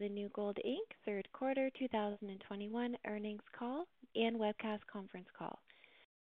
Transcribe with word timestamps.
The 0.00 0.08
New 0.08 0.30
Gold 0.30 0.56
Inc. 0.66 0.96
third 1.04 1.28
quarter 1.34 1.68
2021 1.78 2.96
earnings 3.06 3.42
call 3.56 3.84
and 4.16 4.34
webcast 4.40 4.80
conference 4.90 5.28
call. 5.38 5.58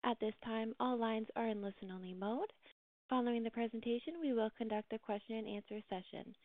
At 0.03 0.19
this 0.19 0.33
time, 0.43 0.73
all 0.81 0.97
lines 0.97 1.27
are 1.37 1.47
in 1.47 1.61
listen-only 1.61 2.13
mode. 2.13 2.51
Following 3.09 3.43
the 3.43 3.49
presentation, 3.49 4.15
we 4.21 4.33
will 4.33 4.49
conduct 4.57 4.91
a 4.91 4.99
question-and-answer 4.99 5.79
session. 5.89 6.35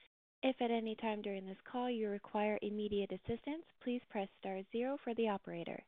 If 0.45 0.55
at 0.63 0.71
any 0.71 0.95
time 0.95 1.21
during 1.21 1.45
this 1.45 1.57
call 1.69 1.91
you 1.91 2.09
require 2.09 2.61
immediate 2.63 3.11
assistance, 3.11 3.65
please 3.83 4.03
press 4.09 4.29
star 4.39 4.61
zero 4.71 4.97
for 5.03 5.13
the 5.15 5.29
operator. 5.29 5.83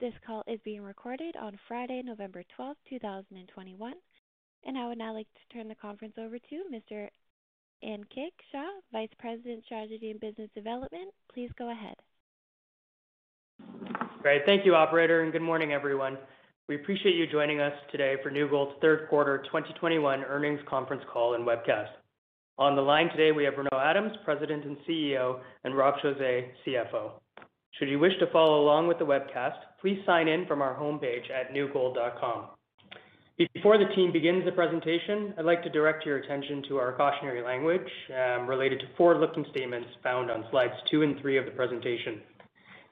This 0.00 0.14
call 0.26 0.42
is 0.48 0.58
being 0.64 0.82
recorded 0.82 1.36
on 1.36 1.56
Friday, 1.68 2.02
November 2.04 2.42
12, 2.56 2.76
2021. 2.90 3.94
and 4.64 4.76
I 4.76 4.88
would 4.88 4.98
now 4.98 5.14
like 5.14 5.28
to 5.34 5.54
turn 5.54 5.68
the 5.68 5.76
conference 5.76 6.14
over 6.18 6.36
to 6.36 6.64
Mr. 6.72 7.08
Ankit 7.84 8.32
Shah, 8.52 8.68
Vice 8.92 9.08
President, 9.18 9.64
Strategy 9.64 10.10
and 10.10 10.20
Business 10.20 10.50
Development. 10.54 11.12
Please 11.32 11.50
go 11.58 11.70
ahead. 11.70 11.94
Great. 14.22 14.42
Thank 14.46 14.64
you, 14.64 14.74
operator, 14.74 15.22
and 15.22 15.32
good 15.32 15.42
morning, 15.42 15.72
everyone. 15.72 16.18
We 16.68 16.74
appreciate 16.74 17.14
you 17.14 17.26
joining 17.26 17.60
us 17.60 17.72
today 17.90 18.16
for 18.22 18.30
New 18.30 18.48
Gold's 18.48 18.74
third 18.82 19.08
quarter 19.08 19.38
2021 19.46 20.22
earnings 20.24 20.60
conference 20.68 21.02
call 21.10 21.34
and 21.34 21.46
webcast. 21.46 21.88
On 22.58 22.74
the 22.74 22.82
line 22.82 23.08
today, 23.10 23.32
we 23.32 23.44
have 23.44 23.54
Renaud 23.56 23.80
Adams, 23.80 24.12
President 24.24 24.64
and 24.64 24.76
CEO, 24.86 25.40
and 25.64 25.76
Rob 25.76 25.94
Chausse, 26.02 26.44
CFO. 26.66 27.12
Should 27.78 27.88
you 27.88 27.98
wish 28.00 28.18
to 28.18 28.26
follow 28.32 28.60
along 28.60 28.88
with 28.88 28.98
the 28.98 29.06
webcast, 29.06 29.56
please 29.80 30.00
sign 30.04 30.26
in 30.26 30.46
from 30.46 30.60
our 30.60 30.74
homepage 30.74 31.30
at 31.30 31.54
newgold.com. 31.54 32.48
Before 33.38 33.78
the 33.78 33.94
team 33.94 34.10
begins 34.10 34.44
the 34.44 34.50
presentation, 34.50 35.32
I'd 35.38 35.44
like 35.44 35.62
to 35.62 35.70
direct 35.70 36.04
your 36.04 36.16
attention 36.16 36.60
to 36.66 36.78
our 36.78 36.92
cautionary 36.94 37.40
language 37.40 37.88
um, 38.10 38.48
related 38.48 38.80
to 38.80 38.86
forward-looking 38.96 39.46
statements 39.52 39.88
found 40.02 40.28
on 40.28 40.44
slides 40.50 40.72
two 40.90 41.02
and 41.02 41.20
three 41.20 41.38
of 41.38 41.44
the 41.44 41.52
presentation. 41.52 42.20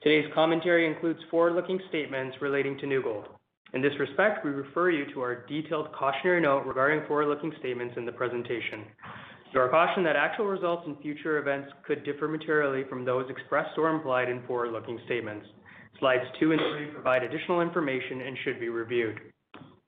Today's 0.01 0.31
commentary 0.33 0.87
includes 0.87 1.19
forward-looking 1.29 1.81
statements 1.89 2.37
relating 2.39 2.77
to 2.77 2.85
New 2.85 3.03
Gold. 3.03 3.25
In 3.73 3.81
this 3.81 3.91
respect, 3.99 4.45
we 4.45 4.51
refer 4.51 4.89
you 4.89 5.11
to 5.13 5.19
our 5.19 5.45
detailed 5.47 5.91
cautionary 5.91 6.39
note 6.39 6.65
regarding 6.65 7.05
forward-looking 7.07 7.51
statements 7.59 7.95
in 7.97 8.05
the 8.05 8.13
presentation. 8.13 8.85
You 9.53 9.59
are 9.59 9.67
cautioned 9.67 10.05
that 10.05 10.15
actual 10.15 10.45
results 10.45 10.83
and 10.85 10.97
future 11.01 11.39
events 11.39 11.73
could 11.85 12.05
differ 12.05 12.29
materially 12.29 12.85
from 12.87 13.03
those 13.03 13.29
expressed 13.29 13.77
or 13.77 13.89
implied 13.89 14.29
in 14.29 14.41
forward-looking 14.47 15.01
statements. 15.07 15.45
Slides 15.99 16.23
two 16.39 16.53
and 16.53 16.61
three 16.71 16.85
provide 16.93 17.23
additional 17.23 17.59
information 17.59 18.21
and 18.21 18.37
should 18.45 18.61
be 18.61 18.69
reviewed. 18.69 19.19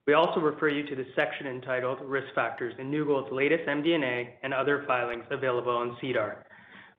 We 0.10 0.16
also 0.16 0.40
refer 0.40 0.70
you 0.70 0.88
to 0.88 0.96
the 0.96 1.06
section 1.16 1.46
entitled 1.46 2.00
Risk 2.02 2.34
Factors 2.34 2.74
in 2.80 2.90
New 2.90 3.06
Gold's 3.06 3.32
latest 3.32 3.68
MD&A 3.68 4.40
and 4.42 4.56
other 4.56 4.84
filings 4.88 5.24
available 5.30 5.72
on 5.72 5.98
SEDAR, 6.02 6.48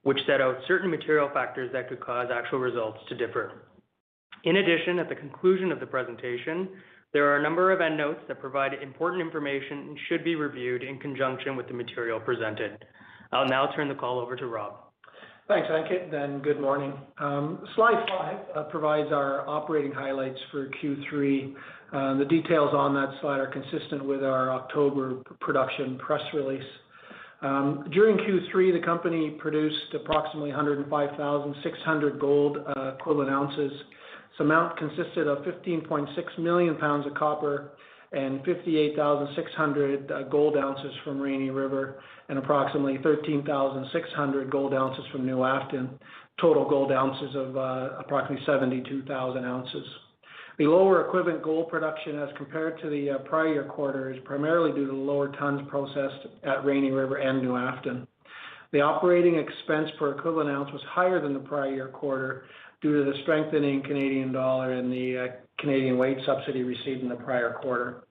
which 0.04 0.24
set 0.28 0.40
out 0.40 0.58
certain 0.68 0.88
material 0.88 1.28
factors 1.34 1.72
that 1.72 1.88
could 1.88 1.98
cause 1.98 2.28
actual 2.32 2.60
results 2.60 3.00
to 3.08 3.16
differ. 3.16 3.62
In 4.44 4.58
addition, 4.58 5.00
at 5.00 5.08
the 5.08 5.16
conclusion 5.16 5.72
of 5.72 5.80
the 5.80 5.86
presentation, 5.86 6.68
there 7.12 7.26
are 7.26 7.38
a 7.38 7.42
number 7.42 7.72
of 7.72 7.80
endnotes 7.80 8.20
that 8.28 8.40
provide 8.40 8.74
important 8.74 9.20
information 9.20 9.78
and 9.88 9.98
should 10.08 10.22
be 10.22 10.36
reviewed 10.36 10.84
in 10.84 11.00
conjunction 11.00 11.56
with 11.56 11.66
the 11.66 11.74
material 11.74 12.20
presented. 12.20 12.78
I'll 13.32 13.48
now 13.48 13.72
turn 13.74 13.88
the 13.88 13.96
call 13.96 14.20
over 14.20 14.36
to 14.36 14.46
Rob. 14.46 14.74
Thanks, 15.50 15.66
Ankit, 15.68 16.14
and 16.14 16.44
good 16.44 16.60
morning. 16.60 16.92
Um, 17.18 17.58
slide 17.74 18.06
five 18.06 18.38
uh, 18.54 18.62
provides 18.70 19.10
our 19.10 19.44
operating 19.48 19.90
highlights 19.90 20.38
for 20.52 20.68
Q3. 20.80 21.54
Uh, 21.92 22.18
the 22.18 22.24
details 22.24 22.72
on 22.72 22.94
that 22.94 23.20
slide 23.20 23.40
are 23.40 23.48
consistent 23.48 24.04
with 24.04 24.22
our 24.22 24.52
October 24.52 25.16
production 25.40 25.98
press 25.98 26.20
release. 26.34 26.62
Um, 27.42 27.84
during 27.92 28.18
Q3, 28.18 28.80
the 28.80 28.86
company 28.86 29.30
produced 29.40 29.92
approximately 29.92 30.50
105,600 30.50 32.20
gold 32.20 32.58
uh, 32.76 32.92
equivalent 32.94 33.30
ounces. 33.30 33.72
This 33.72 34.38
amount 34.38 34.78
consisted 34.78 35.26
of 35.26 35.38
15.6 35.38 36.38
million 36.38 36.76
pounds 36.76 37.08
of 37.08 37.14
copper 37.14 37.72
and 38.12 38.44
58,600 38.44 40.12
gold 40.30 40.56
ounces 40.56 40.92
from 41.04 41.20
Rainy 41.20 41.50
River 41.50 42.02
and 42.28 42.38
approximately 42.38 42.98
13,600 43.02 44.50
gold 44.50 44.74
ounces 44.74 45.04
from 45.12 45.24
New 45.24 45.44
Afton. 45.44 45.90
Total 46.40 46.68
gold 46.68 46.90
ounces 46.90 47.36
of 47.36 47.56
uh, 47.56 47.90
approximately 47.98 48.44
72,000 48.46 49.44
ounces. 49.44 49.86
The 50.58 50.66
lower 50.66 51.06
equivalent 51.06 51.42
gold 51.42 51.70
production 51.70 52.18
as 52.18 52.28
compared 52.36 52.80
to 52.82 52.90
the 52.90 53.10
uh, 53.10 53.18
prior 53.20 53.52
year 53.52 53.64
quarter 53.64 54.12
is 54.12 54.18
primarily 54.24 54.72
due 54.72 54.86
to 54.86 54.92
the 54.92 54.98
lower 54.98 55.28
tons 55.36 55.62
processed 55.68 56.26
at 56.42 56.64
Rainy 56.64 56.90
River 56.90 57.16
and 57.16 57.40
New 57.40 57.56
Afton. 57.56 58.06
The 58.72 58.80
operating 58.80 59.36
expense 59.36 59.88
per 59.98 60.16
equivalent 60.16 60.50
ounce 60.50 60.70
was 60.72 60.82
higher 60.88 61.20
than 61.20 61.34
the 61.34 61.40
prior 61.40 61.74
year 61.74 61.88
quarter 61.88 62.44
due 62.80 63.04
to 63.04 63.10
the 63.10 63.16
strengthening 63.22 63.82
Canadian 63.82 64.32
dollar 64.32 64.72
and 64.72 64.92
the 64.92 65.18
uh, 65.18 65.26
Canadian 65.58 65.98
wage 65.98 66.18
subsidy 66.24 66.62
received 66.62 67.02
in 67.02 67.08
the 67.08 67.16
prior 67.16 67.58
quarter. 67.62 68.04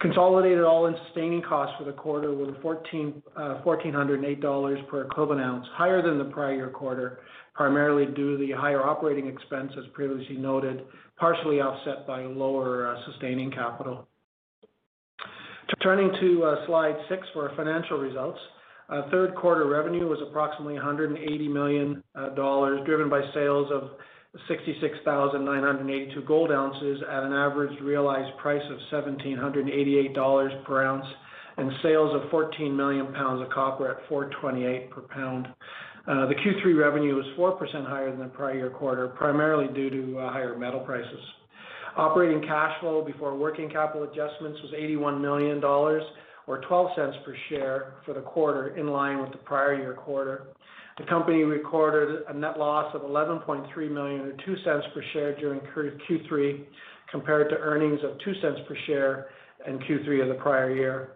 Consolidated 0.00 0.62
all-in 0.62 0.94
sustaining 1.06 1.42
costs 1.42 1.74
for 1.76 1.84
the 1.84 1.92
quarter 1.92 2.32
were 2.32 2.52
$1,408 2.52 3.24
uh, 3.36 4.84
per 4.86 5.02
equivalent 5.02 5.40
ounce, 5.40 5.66
higher 5.72 6.00
than 6.00 6.18
the 6.18 6.24
prior 6.24 6.70
quarter, 6.70 7.20
primarily 7.52 8.06
due 8.06 8.36
to 8.36 8.46
the 8.46 8.52
higher 8.52 8.84
operating 8.84 9.26
expense, 9.26 9.72
as 9.76 9.84
previously 9.92 10.36
noted, 10.36 10.84
partially 11.16 11.60
offset 11.60 12.06
by 12.06 12.22
lower 12.22 12.94
uh, 12.94 13.04
sustaining 13.10 13.50
capital. 13.50 14.06
Turning 15.82 16.12
to 16.20 16.56
slide 16.66 16.96
six 17.08 17.26
for 17.32 17.48
our 17.48 17.56
financial 17.56 17.98
results. 17.98 18.38
Uh, 18.88 19.02
third 19.10 19.34
quarter 19.34 19.66
revenue 19.66 20.08
was 20.08 20.18
approximately 20.26 20.74
$180 20.74 21.50
million, 21.50 22.02
driven 22.86 23.10
by 23.10 23.20
sales 23.34 23.70
of 23.70 23.90
66,982 24.46 26.22
gold 26.22 26.50
ounces 26.50 27.02
at 27.10 27.22
an 27.22 27.32
average 27.32 27.78
realized 27.80 28.36
price 28.38 28.62
of 28.70 29.04
$1,788 29.04 30.64
per 30.64 30.84
ounce, 30.84 31.06
and 31.56 31.70
sales 31.82 32.14
of 32.14 32.30
14 32.30 32.74
million 32.74 33.12
pounds 33.12 33.42
of 33.42 33.50
copper 33.50 33.90
at 33.90 34.08
$4.28 34.08 34.90
per 34.90 35.02
pound. 35.02 35.48
Uh, 36.06 36.26
the 36.26 36.34
Q3 36.34 36.78
revenue 36.78 37.16
was 37.16 37.26
4% 37.36 37.86
higher 37.86 38.10
than 38.10 38.20
the 38.20 38.28
prior 38.28 38.54
year 38.54 38.70
quarter, 38.70 39.08
primarily 39.08 39.72
due 39.74 39.90
to 39.90 40.18
uh, 40.18 40.32
higher 40.32 40.56
metal 40.56 40.80
prices. 40.80 41.20
Operating 41.96 42.40
cash 42.42 42.78
flow 42.80 43.04
before 43.04 43.36
working 43.36 43.68
capital 43.68 44.04
adjustments 44.04 44.58
was 44.62 44.72
$81 44.72 45.20
million 45.20 45.60
or 46.48 46.62
$0.12 46.62 47.24
per 47.24 47.36
share 47.50 47.94
for 48.04 48.14
the 48.14 48.20
quarter, 48.22 48.76
in 48.76 48.88
line 48.88 49.20
with 49.20 49.30
the 49.30 49.38
prior 49.38 49.74
year 49.74 49.92
quarter. 49.92 50.48
The 50.96 51.04
company 51.04 51.44
recorded 51.44 52.24
a 52.28 52.34
net 52.34 52.58
loss 52.58 52.92
of 52.94 53.02
11.3 53.02 53.68
million 53.90 54.20
or 54.22 54.32
$0.02 54.32 54.94
per 54.94 55.02
share 55.12 55.38
during 55.38 55.60
Q3, 55.60 56.64
compared 57.10 57.50
to 57.50 57.56
earnings 57.58 58.00
of 58.02 58.18
$0.02 58.26 58.66
per 58.66 58.76
share 58.86 59.26
in 59.66 59.78
Q3 59.78 60.22
of 60.22 60.28
the 60.28 60.42
prior 60.42 60.74
year. 60.74 61.10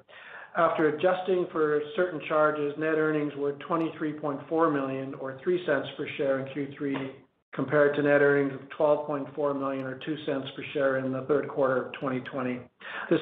After 0.56 0.88
adjusting 0.88 1.47
for 1.50 1.81
certain 1.97 2.21
charges, 2.28 2.75
net 2.78 2.97
earnings 2.97 3.32
were 3.37 3.54
23.4 3.69 4.72
million 4.72 5.15
or 5.15 5.41
$0.03 5.45 5.97
per 5.97 6.07
share 6.18 6.41
in 6.41 6.47
Q3, 6.54 7.10
compared 7.54 7.95
to 7.97 8.03
net 8.03 8.22
earnings 8.22 8.54
of 8.54 8.66
12.4 8.78 9.59
million 9.59 9.87
or 9.87 9.99
$0.02 9.99 10.57
per 10.57 10.65
share 10.72 10.99
in 10.99 11.13
the 11.13 11.22
third 11.22 11.49
quarter 11.49 11.87
of 11.87 11.93
2020. 11.95 12.60
This 13.10 13.21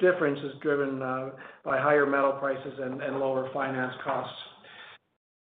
difference 0.00 0.38
is 0.40 0.52
driven 0.62 1.00
uh, 1.02 1.30
by 1.64 1.78
higher 1.78 2.06
metal 2.06 2.32
prices 2.32 2.74
and 2.78 3.18
lower 3.18 3.48
finance 3.52 3.94
costs. 4.04 4.36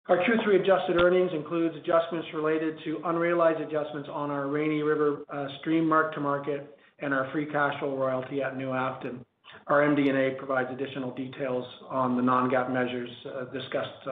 Our 0.09 0.19
Q3 0.19 0.63
adjusted 0.63 0.97
earnings 1.01 1.31
includes 1.33 1.77
adjustments 1.77 2.27
related 2.35 2.77
to 2.85 3.01
unrealized 3.05 3.61
adjustments 3.61 4.09
on 4.13 4.31
our 4.31 4.49
Rainy 4.49 4.83
River 4.83 5.25
uh, 5.33 5.47
stream 5.61 5.89
mark-to-market 5.89 6.77
and 7.01 7.15
our 7.15 7.31
free 7.33 7.47
cash 7.47 7.79
flow 7.79 7.97
royalty 7.97 8.43
at 8.43 8.57
New 8.57 8.73
Afton. 8.73 9.25
Our 9.67 9.83
MD&A 9.83 10.37
provides 10.37 10.69
additional 10.73 11.15
details 11.15 11.65
on 11.89 12.17
the 12.17 12.23
non-GAAP 12.23 12.73
measures 12.73 13.11
uh, 13.27 13.45
discussed 13.53 14.05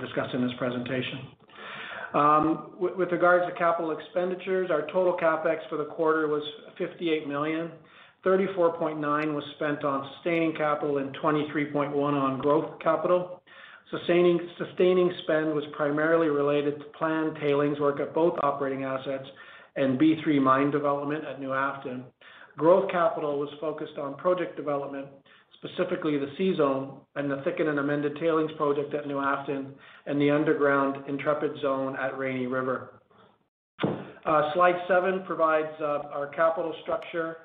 discussed 0.00 0.34
in 0.34 0.42
this 0.42 0.52
presentation. 0.58 1.18
Um, 2.16 2.70
with 2.80 3.12
regards 3.12 3.44
to 3.46 3.58
capital 3.58 3.90
expenditures, 3.90 4.70
our 4.70 4.86
total 4.86 5.18
CapEx 5.20 5.68
for 5.68 5.76
the 5.76 5.84
quarter 5.84 6.28
was 6.28 6.42
$58 6.80 7.26
million. 7.26 7.70
$34.9 8.24 8.98
million 8.98 9.34
was 9.34 9.44
spent 9.56 9.84
on 9.84 10.10
sustaining 10.16 10.56
capital 10.56 10.96
and 10.96 11.14
$23.1 11.18 11.92
million 11.92 12.14
on 12.14 12.40
growth 12.40 12.80
capital. 12.82 13.42
Sustaining 13.90 14.40
spend 15.24 15.54
was 15.54 15.64
primarily 15.76 16.28
related 16.28 16.78
to 16.78 16.84
planned 16.98 17.36
tailings 17.36 17.78
work 17.78 18.00
at 18.00 18.14
both 18.14 18.38
operating 18.42 18.84
assets 18.84 19.28
and 19.76 20.00
B3 20.00 20.40
mine 20.40 20.70
development 20.70 21.22
at 21.26 21.38
New 21.38 21.52
Afton. 21.52 22.04
Growth 22.56 22.90
capital 22.90 23.38
was 23.38 23.50
focused 23.60 23.98
on 23.98 24.16
project 24.16 24.56
development, 24.56 25.06
specifically 25.58 26.18
the 26.18 26.30
C-Zone 26.36 27.00
and 27.14 27.30
the 27.30 27.42
thickened 27.44 27.68
and 27.68 27.78
amended 27.78 28.16
tailings 28.16 28.50
project 28.56 28.94
at 28.94 29.06
New 29.06 29.18
Afton 29.18 29.74
and 30.06 30.20
the 30.20 30.30
underground 30.30 31.04
Intrepid 31.08 31.60
Zone 31.60 31.96
at 31.96 32.16
Rainy 32.18 32.46
River. 32.46 33.00
Uh, 33.82 34.52
slide 34.54 34.74
seven 34.88 35.22
provides 35.24 35.68
uh, 35.80 36.02
our 36.12 36.30
capital 36.34 36.74
structure. 36.82 37.38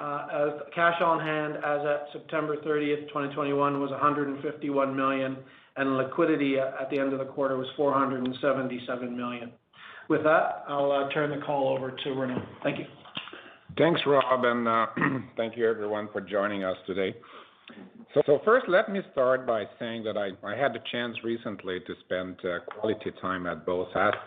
Uh, 0.00 0.60
cash 0.74 1.00
on 1.02 1.18
hand 1.18 1.56
as 1.56 1.80
at 1.84 2.06
September 2.12 2.56
30th, 2.58 3.08
2021 3.08 3.80
was 3.80 3.90
151 3.90 4.96
million, 4.96 5.36
and 5.76 5.96
liquidity 5.96 6.58
at 6.58 6.88
the 6.90 6.98
end 6.98 7.12
of 7.12 7.18
the 7.18 7.24
quarter 7.24 7.56
was 7.56 7.66
477 7.76 9.16
million. 9.16 9.50
With 10.08 10.22
that, 10.22 10.64
I'll 10.68 11.08
turn 11.12 11.30
the 11.30 11.44
call 11.44 11.68
over 11.76 11.90
to 11.90 12.10
Renaud. 12.10 12.42
Thank 12.62 12.78
you. 12.78 12.86
Thanks, 13.76 14.00
Rob, 14.06 14.44
and 14.44 15.24
thank 15.36 15.56
you 15.56 15.68
everyone 15.68 16.08
for 16.12 16.20
joining 16.20 16.64
us 16.64 16.76
today. 16.86 17.14
First, 18.44 18.66
let 18.68 18.90
me 18.90 19.00
start 19.12 19.46
by 19.46 19.64
saying 19.78 20.04
that 20.04 20.16
I 20.16 20.30
I 20.46 20.56
had 20.56 20.72
the 20.72 20.82
chance 20.90 21.16
recently 21.22 21.80
to 21.80 21.94
spend 22.04 22.36
uh, 22.44 22.58
quality 22.72 23.12
time 23.20 23.46
at 23.46 23.64
both 23.64 23.88
assets, 23.94 24.18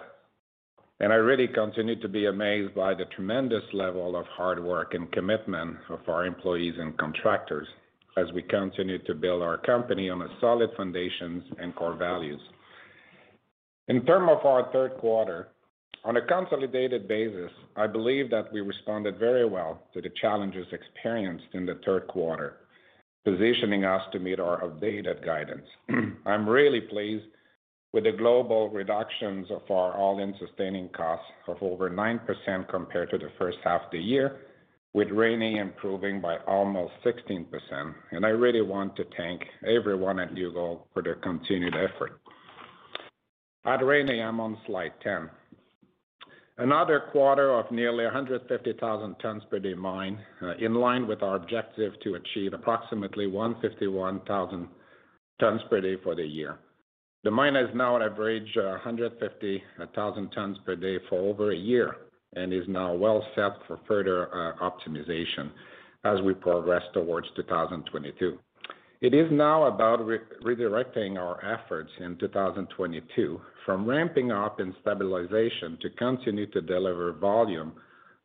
and 0.99 1.11
I 1.11 1.17
really 1.17 1.47
continue 1.47 1.99
to 1.99 2.07
be 2.07 2.27
amazed 2.27 2.73
by 2.75 2.93
the 2.93 3.05
tremendous 3.15 3.63
level 3.73 4.15
of 4.15 4.25
hard 4.27 4.63
work 4.63 4.93
and 4.93 5.11
commitment 5.11 5.77
of 5.89 5.99
our 6.07 6.25
employees 6.25 6.75
and 6.77 6.97
contractors 6.97 7.67
as 8.15 8.31
we 8.33 8.41
continue 8.43 8.99
to 8.99 9.13
build 9.13 9.41
our 9.41 9.57
company 9.57 10.09
on 10.09 10.21
a 10.21 10.27
solid 10.39 10.69
foundations 10.77 11.43
and 11.59 11.75
core 11.75 11.95
values. 11.95 12.39
In 13.87 14.05
terms 14.05 14.29
of 14.31 14.45
our 14.45 14.71
third 14.71 14.93
quarter, 14.97 15.49
on 16.05 16.17
a 16.17 16.21
consolidated 16.21 17.07
basis, 17.07 17.51
I 17.75 17.87
believe 17.87 18.29
that 18.29 18.51
we 18.51 18.61
responded 18.61 19.17
very 19.17 19.45
well 19.45 19.81
to 19.93 20.01
the 20.01 20.11
challenges 20.21 20.67
experienced 20.71 21.47
in 21.53 21.65
the 21.65 21.79
third 21.85 22.07
quarter, 22.07 22.57
positioning 23.23 23.85
us 23.85 24.01
to 24.11 24.19
meet 24.19 24.39
our 24.39 24.61
updated 24.61 25.25
guidance. 25.25 25.65
I'm 26.25 26.47
really 26.47 26.81
pleased 26.81 27.25
with 27.93 28.05
the 28.05 28.11
global 28.11 28.69
reductions 28.69 29.47
of 29.51 29.61
our 29.69 29.95
all-in 29.95 30.33
sustaining 30.39 30.89
costs 30.89 31.25
of 31.47 31.57
over 31.61 31.89
9% 31.89 32.69
compared 32.69 33.11
to 33.11 33.17
the 33.17 33.29
first 33.37 33.59
half 33.63 33.83
of 33.83 33.91
the 33.91 33.99
year, 33.99 34.41
with 34.93 35.09
Rainy 35.09 35.59
improving 35.59 36.19
by 36.19 36.37
almost 36.47 36.93
16%. 37.05 37.47
And 38.11 38.25
I 38.25 38.29
really 38.29 38.61
want 38.61 38.95
to 38.95 39.05
thank 39.15 39.41
everyone 39.65 40.19
at 40.19 40.33
New 40.33 40.51
Gold 40.51 40.81
for 40.93 41.03
their 41.03 41.15
continued 41.15 41.75
effort. 41.75 42.19
At 43.65 43.85
Rainy, 43.85 44.21
I'm 44.21 44.39
on 44.39 44.57
slide 44.65 44.93
10. 45.03 45.29
Another 46.57 47.01
quarter 47.11 47.51
of 47.51 47.71
nearly 47.71 48.03
150,000 48.03 49.15
tons 49.15 49.43
per 49.49 49.57
day 49.57 49.73
mined, 49.73 50.19
uh, 50.41 50.53
in 50.59 50.75
line 50.75 51.07
with 51.07 51.23
our 51.23 51.35
objective 51.35 51.93
to 52.03 52.13
achieve 52.13 52.53
approximately 52.53 53.25
151,000 53.25 54.67
tons 55.39 55.61
per 55.67 55.81
day 55.81 55.95
for 56.03 56.13
the 56.13 56.23
year. 56.23 56.59
The 57.23 57.31
mine 57.31 57.55
has 57.55 57.69
now 57.73 57.99
averaged 57.99 58.55
uh, 58.55 58.69
150,000 58.83 60.29
tons 60.29 60.57
per 60.63 60.75
day 60.75 60.97
for 61.09 61.19
over 61.19 61.51
a 61.51 61.57
year 61.57 61.95
and 62.35 62.53
is 62.53 62.67
now 62.67 62.93
well 62.93 63.25
set 63.33 63.53
for 63.65 63.79
further 63.87 64.27
uh, 64.27 64.55
optimization 64.57 65.49
as 66.03 66.21
we 66.21 66.35
progress 66.35 66.83
towards 66.93 67.27
2022. 67.35 68.37
It 69.03 69.13
is 69.13 69.29
now 69.33 69.65
about 69.65 69.99
redirecting 69.99 71.17
our 71.17 71.37
efforts 71.43 71.89
in 71.99 72.15
2022 72.19 73.41
from 73.65 73.85
ramping 73.85 74.31
up 74.31 74.61
and 74.61 74.73
stabilization 74.79 75.77
to 75.81 75.89
continue 75.97 76.49
to 76.51 76.61
deliver 76.61 77.11
volume, 77.11 77.73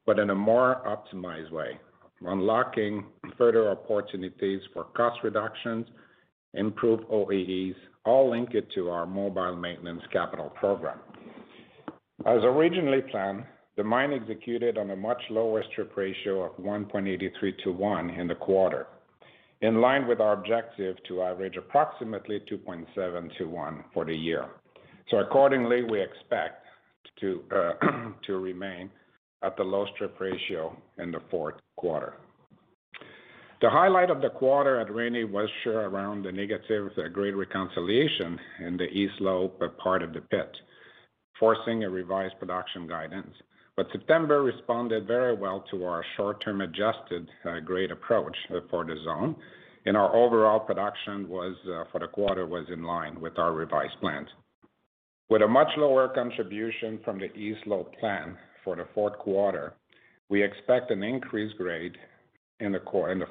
but 0.06 0.20
in 0.20 0.30
a 0.30 0.36
more 0.36 0.80
optimized 0.86 1.50
way, 1.50 1.80
unlocking 2.20 3.06
further 3.36 3.68
opportunities 3.72 4.60
for 4.72 4.84
cost 4.96 5.18
reductions, 5.24 5.84
improved 6.54 7.02
OEEs, 7.08 7.74
all 8.04 8.30
linked 8.30 8.54
to 8.76 8.88
our 8.88 9.04
mobile 9.04 9.56
maintenance 9.56 10.02
capital 10.12 10.50
program. 10.60 11.00
As 12.24 12.44
originally 12.44 13.02
planned, 13.10 13.42
the 13.76 13.82
mine 13.82 14.12
executed 14.12 14.78
on 14.78 14.92
a 14.92 14.96
much 14.96 15.22
lower 15.28 15.64
strip 15.72 15.96
ratio 15.96 16.44
of 16.44 16.52
1.83 16.64 17.64
to 17.64 17.72
1 17.72 18.10
in 18.10 18.28
the 18.28 18.36
quarter, 18.36 18.86
in 19.60 19.80
line 19.80 20.06
with 20.06 20.20
our 20.20 20.34
objective 20.34 20.96
to 21.08 21.22
average 21.22 21.56
approximately 21.56 22.40
2.7 22.50 23.38
to 23.38 23.44
1 23.44 23.84
for 23.92 24.04
the 24.04 24.14
year. 24.14 24.46
So 25.10 25.18
Accordingly, 25.18 25.82
we 25.82 26.00
expect 26.00 26.64
to 27.20 27.42
to 28.26 28.38
remain 28.38 28.90
at 29.42 29.56
the 29.56 29.62
low 29.62 29.86
strip 29.94 30.18
ratio 30.20 30.76
in 30.98 31.10
the 31.10 31.20
fourth 31.30 31.56
quarter. 31.76 32.14
The 33.60 33.70
highlight 33.70 34.10
of 34.10 34.20
the 34.20 34.30
quarter 34.30 34.78
at 34.80 34.94
Rainy 34.94 35.24
was 35.24 35.48
sure 35.64 35.88
around 35.88 36.22
the 36.22 36.30
negative 36.30 36.92
uh, 36.96 37.08
grade 37.08 37.34
reconciliation 37.34 38.38
in 38.60 38.76
the 38.76 38.84
East 38.84 39.14
Lobe 39.20 39.60
part 39.78 40.02
of 40.02 40.12
the 40.12 40.20
pit, 40.20 40.56
forcing 41.40 41.82
a 41.82 41.90
revised 41.90 42.38
production 42.38 42.86
guidance. 42.86 43.34
September 43.92 44.42
responded 44.42 45.06
very 45.06 45.36
well 45.36 45.64
to 45.70 45.84
our 45.84 46.04
short-term 46.16 46.62
adjusted 46.62 47.28
uh, 47.44 47.60
grade 47.60 47.90
approach 47.90 48.36
for 48.70 48.84
the 48.84 48.96
zone, 49.04 49.36
and 49.86 49.96
our 49.96 50.14
overall 50.14 50.58
production 50.58 51.28
was 51.28 51.54
uh, 51.66 51.84
for 51.92 52.00
the 52.00 52.08
quarter 52.08 52.46
was 52.46 52.66
in 52.72 52.82
line 52.82 53.20
with 53.20 53.38
our 53.38 53.52
revised 53.52 53.98
plans. 54.00 54.28
With 55.30 55.42
a 55.42 55.48
much 55.48 55.68
lower 55.76 56.08
contribution 56.08 56.98
from 57.04 57.18
the 57.18 57.32
East 57.34 57.60
Lobe 57.66 57.92
plan 58.00 58.36
for 58.64 58.74
the 58.76 58.86
fourth 58.94 59.18
quarter, 59.18 59.74
we 60.28 60.42
expect 60.42 60.90
an 60.90 61.02
increased 61.02 61.56
grade 61.56 61.96
in 62.60 62.72
the 62.72 62.80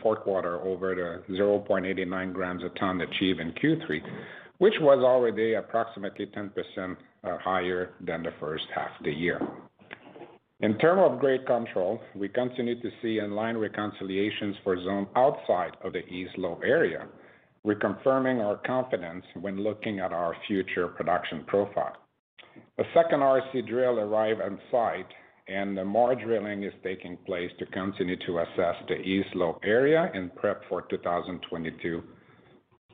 fourth 0.01 0.21
quarter 0.21 0.61
over 0.61 0.95
the 0.95 1.33
0.89 1.33 2.33
grams 2.33 2.63
a 2.63 2.69
ton 2.79 3.01
achieved 3.01 3.39
in 3.39 3.51
Q3, 3.51 4.01
which 4.59 4.75
was 4.79 5.03
already 5.03 5.55
approximately 5.55 6.27
10% 6.27 6.95
uh, 7.23 7.37
higher 7.39 7.91
than 7.99 8.23
the 8.23 8.31
first 8.39 8.65
half 8.73 8.91
of 8.97 9.03
the 9.03 9.11
year. 9.11 9.41
In 10.59 10.75
terms 10.79 11.01
of 11.05 11.19
grade 11.19 11.45
control, 11.45 12.01
we 12.15 12.29
continue 12.29 12.81
to 12.81 12.89
see 13.01 13.19
in-line 13.19 13.57
reconciliations 13.57 14.55
for 14.63 14.75
zones 14.83 15.07
outside 15.15 15.77
of 15.83 15.93
the 15.93 16.03
East 16.07 16.35
Lobe 16.35 16.63
area, 16.63 17.07
reconfirming 17.63 18.43
our 18.43 18.57
confidence 18.65 19.23
when 19.39 19.63
looking 19.63 19.99
at 19.99 20.11
our 20.11 20.35
future 20.47 20.87
production 20.87 21.43
profile. 21.45 21.95
A 22.79 22.83
second 22.95 23.19
RC 23.19 23.67
drill 23.67 23.99
arrived 23.99 24.41
on 24.41 24.59
site, 24.71 25.05
and 25.47 25.75
more 25.85 26.15
drilling 26.15 26.63
is 26.63 26.73
taking 26.83 27.17
place 27.17 27.51
to 27.59 27.67
continue 27.67 28.17
to 28.25 28.39
assess 28.39 28.75
the 28.87 28.95
East 28.95 29.29
Lobe 29.35 29.59
area 29.63 30.09
and 30.15 30.35
prep 30.35 30.63
for 30.67 30.81
2022 30.89 32.01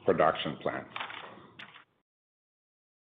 production 0.05 0.57
plan. 0.61 0.83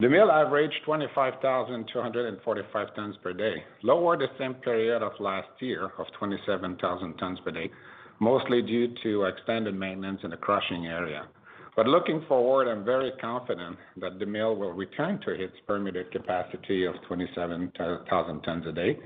The 0.03 0.09
mill 0.09 0.33
averaged 0.33 0.83
25,245 0.85 2.95
tons 2.97 3.17
per 3.23 3.33
day, 3.33 3.63
lower 3.85 4.19
the 4.19 4.27
same 4.37 4.55
period 4.55 5.01
of 5.01 5.13
last 5.21 5.51
year 5.61 5.93
of 5.97 6.07
27,000 6.19 7.15
tons 7.19 7.39
per 7.45 7.53
day, 7.53 7.71
mostly 8.19 8.63
due 8.63 8.93
to 9.05 9.27
extended 9.27 9.77
maintenance 9.77 10.19
in 10.25 10.31
the 10.31 10.37
crushing 10.37 10.89
area. 10.89 11.29
But 11.77 11.87
Looking 11.87 12.25
forward, 12.27 12.67
I'm 12.67 12.85
very 12.85 13.13
confident 13.21 13.79
that 13.99 14.19
the 14.19 14.27
mill 14.27 14.57
will 14.57 14.73
return 14.73 15.21
to 15.21 15.31
its 15.31 15.55
permitted 15.69 16.11
capacity 16.11 16.85
of 16.85 16.97
27,000 17.07 18.43
tons 18.43 18.67
a 18.67 18.73
day. 18.73 18.99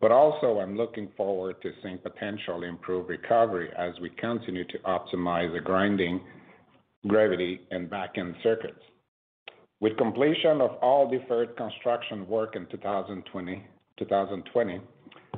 But 0.00 0.10
Also, 0.10 0.58
I'm 0.58 0.76
looking 0.76 1.10
forward 1.16 1.62
to 1.62 1.70
seeing 1.80 1.98
potential 1.98 2.64
improved 2.64 3.08
recovery 3.08 3.70
as 3.78 3.92
we 4.02 4.10
continue 4.10 4.64
to 4.64 4.78
optimize 4.80 5.52
the 5.52 5.60
grinding, 5.60 6.20
gravity, 7.06 7.60
and 7.70 7.88
back-end 7.88 8.34
circuits. 8.42 8.82
With 9.80 9.96
completion 9.96 10.60
of 10.60 10.72
all 10.82 11.08
deferred 11.08 11.56
construction 11.56 12.28
work 12.28 12.54
in 12.54 12.66
2020, 12.66 13.64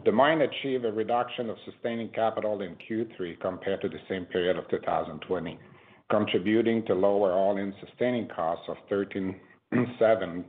the 0.04 0.11
mine 0.11 0.40
achieved 0.40 0.84
a 0.84 0.90
reduction 0.90 1.49
of 1.49 1.56
sustaining 1.64 2.08
capital 2.08 2.61
in 2.61 2.75
Q3 2.75 3.38
compared 3.40 3.80
to 3.82 3.88
the 3.88 4.00
same 4.08 4.25
period 4.25 4.56
of 4.56 4.68
2020, 4.68 5.58
contributing 6.11 6.84
to 6.87 6.94
lower 6.94 7.32
all-in 7.32 7.72
sustaining 7.87 8.26
costs 8.34 8.68
of 8.68 8.76
$13.7 8.90 10.44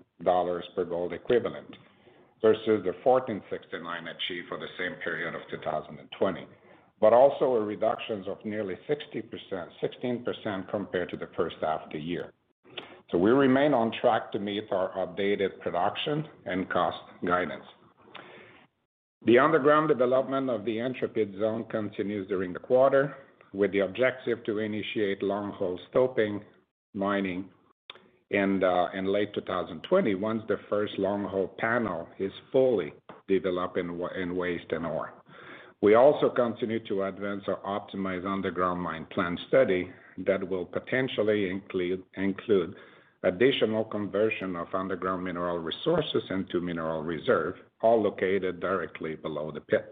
per 0.76 0.86
gold 0.86 1.14
equivalent 1.14 1.78
versus 2.42 2.84
the 2.84 2.94
$14.69 3.06 3.42
achieved 3.44 4.48
for 4.50 4.58
the 4.58 4.68
same 4.80 4.94
period 5.04 5.36
of 5.36 5.42
2020. 5.52 6.48
but 7.00 7.14
Also 7.14 7.46
a 7.46 7.62
reduction 7.62 8.24
of 8.28 8.44
nearly 8.44 8.76
16% 8.90 10.70
compared 10.72 11.10
to 11.12 11.18
the 11.18 11.30
first 11.38 11.58
half 11.62 11.84
of 11.84 11.92
the 11.92 12.00
year. 12.00 12.34
So 13.12 13.18
we 13.18 13.32
remain 13.32 13.74
on 13.74 13.92
track 14.02 14.32
to 14.32 14.40
meet 14.40 14.66
our 14.72 14.90
updated 14.98 15.60
production 15.60 16.26
and 16.46 16.70
cost 16.70 16.98
guidance. 17.26 17.66
The 19.26 19.40
underground 19.40 19.88
development 19.88 20.50
of 20.50 20.66
the 20.66 20.80
Intrepid 20.80 21.36
Zone 21.40 21.66
continues 21.70 22.28
during 22.28 22.54
the 22.54 22.60
quarter, 22.60 23.16
with 23.54 23.72
the 23.72 23.80
objective 23.80 24.44
to 24.46 24.60
initiate 24.60 25.22
long 25.22 25.52
hole 25.52 25.80
stoping, 25.90 26.42
mining 26.94 27.46
uh, 28.34 28.90
in 28.94 29.06
late 29.06 29.34
2020 29.36 30.16
once 30.16 30.42
the 30.48 30.58
first 30.70 30.94
long-hole 30.98 31.54
panel 31.60 32.08
is 32.18 32.32
fully 32.52 32.92
developed 33.28 33.78
in 33.78 34.36
waste 34.36 34.72
and 34.72 34.86
ore. 34.86 35.14
We 35.82 35.96
also 35.96 36.30
continue 36.30 36.80
to 36.88 37.04
advance 37.04 37.44
our 37.48 37.60
optimized 37.60 38.26
underground 38.26 38.82
mine 38.82 39.06
plan 39.14 39.38
study 39.48 39.92
that 40.26 40.48
will 40.48 40.66
potentially 40.66 41.50
include 41.50 42.76
additional 43.24 43.86
conversion 43.86 44.56
of 44.56 44.68
underground 44.74 45.24
mineral 45.24 45.60
resources 45.60 46.24
into 46.30 46.60
mineral 46.60 47.02
reserve, 47.02 47.56
all 47.82 48.02
located 48.02 48.60
directly 48.60 49.16
below 49.16 49.52
the 49.52 49.62
pit. 49.62 49.90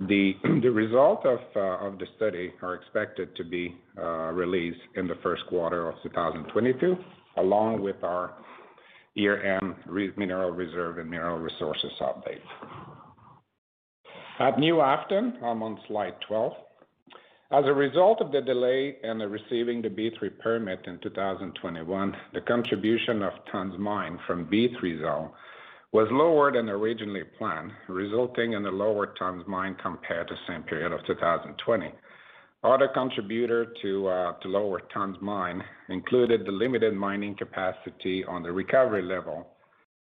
The 0.00 0.34
the 0.62 0.70
result 0.70 1.26
of 1.26 1.40
uh, 1.56 1.86
of 1.86 1.98
the 1.98 2.06
study 2.16 2.52
are 2.62 2.74
expected 2.74 3.34
to 3.36 3.44
be 3.44 3.76
uh, 3.98 4.32
released 4.32 4.80
in 4.96 5.06
the 5.06 5.16
first 5.22 5.42
quarter 5.48 5.88
of 5.88 5.96
2022, 6.02 6.96
along 7.36 7.82
with 7.82 8.02
our 8.02 8.34
year-end 9.14 9.74
mineral 10.16 10.52
reserve 10.52 10.98
and 10.98 11.10
mineral 11.10 11.38
resources 11.38 11.90
update. 12.00 12.40
At 14.38 14.60
New 14.60 14.80
Afton, 14.80 15.38
I'm 15.42 15.64
on 15.64 15.80
slide 15.88 16.14
12. 16.28 16.52
As 17.50 17.64
a 17.64 17.72
result 17.72 18.20
of 18.20 18.30
the 18.30 18.42
delay 18.42 18.98
in 19.02 19.20
receiving 19.20 19.80
the 19.80 19.88
B3 19.88 20.38
permit 20.38 20.80
in 20.86 20.98
2021, 20.98 22.16
the 22.34 22.42
contribution 22.42 23.22
of 23.22 23.32
tons 23.50 23.72
mined 23.78 24.18
from 24.26 24.44
B3 24.50 25.00
zone 25.00 25.30
was 25.90 26.08
lower 26.10 26.52
than 26.52 26.68
originally 26.68 27.24
planned, 27.38 27.72
resulting 27.88 28.52
in 28.52 28.66
a 28.66 28.70
lower 28.70 29.14
tons 29.18 29.44
mined 29.46 29.78
compared 29.78 30.28
to 30.28 30.34
same 30.46 30.62
period 30.64 30.92
of 30.92 31.00
2020. 31.06 31.90
Other 32.64 32.88
contributor 32.88 33.64
uh, 33.64 34.32
to 34.42 34.48
lower 34.48 34.82
tons 34.92 35.16
mined 35.22 35.62
included 35.88 36.44
the 36.44 36.52
limited 36.52 36.92
mining 36.92 37.34
capacity 37.34 38.26
on 38.26 38.42
the 38.42 38.52
recovery 38.52 39.00
level 39.00 39.46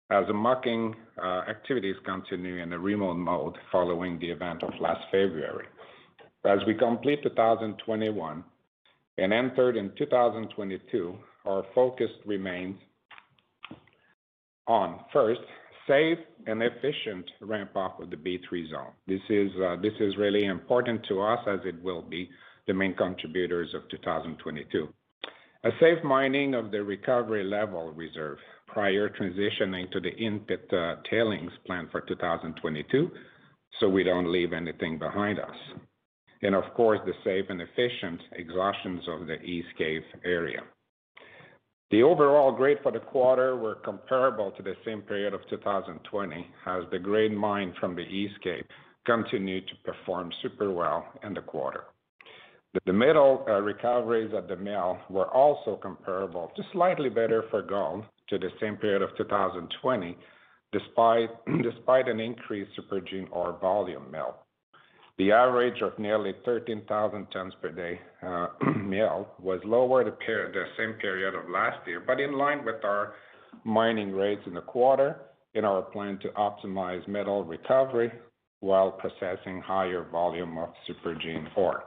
as 0.09 0.25
the 0.27 0.33
mucking 0.33 0.95
uh, 1.21 1.41
activities 1.49 1.95
continue 2.05 2.63
in 2.63 2.71
a 2.71 2.79
remote 2.79 3.15
mode 3.15 3.57
following 3.69 4.17
the 4.19 4.29
event 4.29 4.63
of 4.63 4.71
last 4.79 5.01
February. 5.11 5.65
As 6.45 6.59
we 6.67 6.73
complete 6.73 7.23
2021 7.23 8.43
and 9.17 9.33
entered 9.33 9.77
in 9.77 9.91
2022, 9.97 11.17
our 11.45 11.63
focus 11.73 12.09
remains 12.25 12.75
on, 14.67 14.99
first, 15.13 15.39
safe 15.87 16.17
and 16.45 16.61
efficient 16.61 17.29
ramp-up 17.41 18.01
of 18.01 18.09
the 18.09 18.17
B3 18.17 18.69
zone. 18.69 18.91
This 19.07 19.21
is 19.29 19.51
uh, 19.63 19.77
this 19.81 19.93
is 20.01 20.17
really 20.17 20.45
important 20.45 21.05
to 21.07 21.21
us 21.21 21.39
as 21.47 21.59
it 21.65 21.81
will 21.81 22.01
be 22.01 22.29
the 22.67 22.73
main 22.73 22.93
contributors 22.95 23.73
of 23.73 23.89
2022. 23.89 24.87
A 25.63 25.69
safe 25.79 26.03
mining 26.03 26.55
of 26.55 26.71
the 26.71 26.83
recovery 26.83 27.45
level 27.45 27.93
reserve 27.93 28.37
prior 28.67 29.07
transitioning 29.07 29.89
to 29.91 30.01
the 30.01 30.13
in-pit 30.17 30.69
tailings 31.09 31.51
plan 31.65 31.87
for 31.89 32.01
2022, 32.01 33.11
so 33.79 33.87
we 33.87 34.03
don't 34.03 34.29
leave 34.29 34.51
anything 34.51 34.99
behind 34.99 35.39
us. 35.39 35.55
And 36.43 36.55
of 36.55 36.65
course, 36.75 36.99
the 37.05 37.13
safe 37.23 37.45
and 37.49 37.61
efficient 37.61 38.21
exhaustions 38.33 39.03
of 39.07 39.27
the 39.27 39.41
East 39.41 39.69
Cave 39.77 40.03
area. 40.25 40.61
The 41.89 42.03
overall 42.03 42.51
grade 42.51 42.79
for 42.83 42.91
the 42.91 42.99
quarter 42.99 43.55
were 43.55 43.75
comparable 43.75 44.51
to 44.51 44.63
the 44.63 44.75
same 44.85 45.01
period 45.01 45.33
of 45.33 45.41
2020 45.49 46.47
as 46.65 46.83
the 46.91 46.99
grade 46.99 47.31
mined 47.31 47.73
from 47.79 47.95
the 47.95 48.01
East 48.01 48.35
Cave 48.43 48.65
continued 49.05 49.67
to 49.67 49.75
perform 49.91 50.31
super 50.41 50.71
well 50.71 51.07
in 51.23 51.33
the 51.33 51.41
quarter. 51.41 51.85
The 52.85 52.93
metal 52.93 53.45
uh, 53.47 53.61
recoveries 53.61 54.33
at 54.35 54.47
the 54.47 54.55
mill 54.55 54.97
were 55.09 55.27
also 55.27 55.75
comparable 55.75 56.51
to 56.55 56.63
slightly 56.71 57.09
better 57.09 57.43
for 57.51 57.61
gold 57.61 58.05
to 58.29 58.39
the 58.39 58.49
same 58.59 58.77
period 58.77 59.03
of 59.03 59.15
2020, 59.15 60.17
despite 60.71 61.29
despite 61.63 62.07
an 62.07 62.19
increased 62.19 62.71
supergene 62.77 63.27
ore 63.31 63.57
volume 63.61 64.09
milled. 64.11 64.33
The 65.19 65.31
average 65.31 65.81
of 65.81 65.97
nearly 65.99 66.33
13,000 66.43 67.27
tons 67.31 67.53
per 67.61 67.71
day 67.71 67.99
uh, 68.25 68.47
milled 68.77 69.27
was 69.39 69.59
lower 69.63 70.03
the 70.03 70.15
same 70.77 70.93
period 70.93 71.35
of 71.35 71.49
last 71.49 71.85
year, 71.87 72.03
but 72.05 72.19
in 72.19 72.33
line 72.33 72.65
with 72.65 72.83
our 72.83 73.13
mining 73.63 74.11
rates 74.11 74.41
in 74.47 74.55
the 74.55 74.61
quarter 74.61 75.17
in 75.53 75.65
our 75.65 75.83
plan 75.83 76.17
to 76.23 76.29
optimize 76.29 77.07
metal 77.07 77.43
recovery 77.43 78.11
while 78.61 78.91
processing 78.91 79.61
higher 79.61 80.07
volume 80.11 80.57
of 80.57 80.69
supergene 80.89 81.45
ore. 81.55 81.83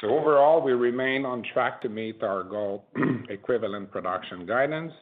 So 0.00 0.08
overall, 0.08 0.62
we 0.62 0.72
remain 0.72 1.26
on 1.26 1.42
track 1.52 1.82
to 1.82 1.88
meet 1.88 2.22
our 2.22 2.44
gold 2.44 2.84
equivalent 3.28 3.90
production 3.90 4.46
guidance 4.46 4.92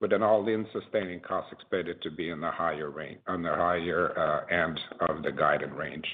with 0.00 0.12
an 0.12 0.22
all-in 0.22 0.66
sustaining 0.72 1.20
cost 1.20 1.52
expected 1.52 2.00
to 2.02 2.10
be 2.10 2.30
on 2.30 2.40
the 2.40 2.50
higher 2.50 2.88
uh, 4.18 4.54
end 4.54 4.78
of 5.08 5.22
the 5.22 5.32
guided 5.32 5.72
range. 5.72 6.06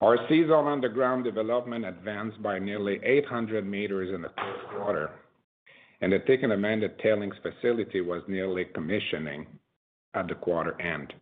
Our 0.00 0.16
C-Zone 0.28 0.66
underground 0.66 1.24
development 1.24 1.84
advanced 1.84 2.42
by 2.42 2.58
nearly 2.58 2.98
800 3.04 3.64
meters 3.66 4.12
in 4.14 4.22
the 4.22 4.30
first 4.30 4.68
quarter, 4.76 5.10
and 6.00 6.12
the 6.12 6.18
thickened 6.26 6.52
amended 6.52 6.98
tailings 6.98 7.36
facility 7.42 8.00
was 8.00 8.22
nearly 8.26 8.64
commissioning 8.74 9.46
at 10.14 10.26
the 10.28 10.34
quarter 10.34 10.80
end. 10.80 11.12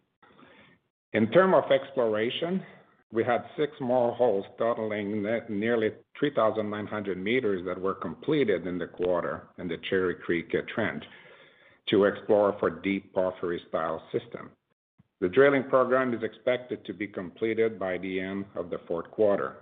In 1.13 1.31
terms 1.31 1.55
of 1.57 1.71
exploration, 1.71 2.63
we 3.13 3.25
had 3.25 3.45
six 3.57 3.73
more 3.81 4.13
holes 4.15 4.47
totaling 4.57 5.27
nearly 5.49 5.91
3,900 6.19 7.19
meters 7.19 7.65
that 7.67 7.81
were 7.81 7.95
completed 7.95 8.67
in 8.67 8.79
the 8.79 8.87
quarter 8.87 9.49
in 9.59 9.67
the 9.69 9.79
Cherry 9.91 10.15
Creek 10.15 10.55
uh, 10.55 10.63
trend 10.73 11.05
to 11.91 12.05
explore 12.05 12.57
for 12.59 12.71
deep 12.71 13.13
porphyry-style 13.13 14.03
system. 14.13 14.51
The 15.21 15.29
drilling 15.29 15.65
program 15.65 16.15
is 16.15 16.23
expected 16.23 16.85
to 16.87 16.95
be 16.95 17.07
completed 17.07 17.79
by 17.79 17.99
the 17.99 18.21
end 18.21 18.47
of 18.55 18.71
the 18.71 18.79
fourth 18.87 19.11
quarter. 19.11 19.57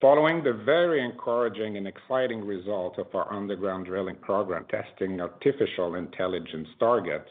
Following 0.00 0.42
the 0.42 0.52
very 0.64 1.02
encouraging 1.02 1.76
and 1.76 1.86
exciting 1.86 2.44
result 2.44 2.98
of 2.98 3.06
our 3.14 3.32
underground 3.32 3.86
drilling 3.86 4.16
program 4.16 4.66
testing 4.70 5.20
artificial 5.20 5.94
intelligence 5.94 6.68
targets, 6.78 7.28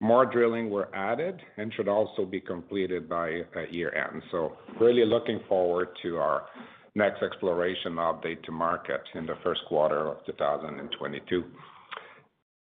more 0.00 0.24
drilling 0.24 0.70
were 0.70 0.94
added 0.94 1.40
and 1.56 1.72
should 1.74 1.88
also 1.88 2.24
be 2.24 2.40
completed 2.40 3.08
by 3.08 3.40
uh, 3.56 3.62
year-end. 3.70 4.22
So 4.30 4.56
really 4.80 5.04
looking 5.04 5.40
forward 5.48 5.88
to 6.02 6.16
our 6.18 6.46
next 6.94 7.22
exploration 7.22 7.94
update 7.94 8.42
to 8.44 8.52
market 8.52 9.02
in 9.14 9.26
the 9.26 9.34
first 9.42 9.60
quarter 9.68 10.06
of 10.06 10.24
2022. 10.24 11.44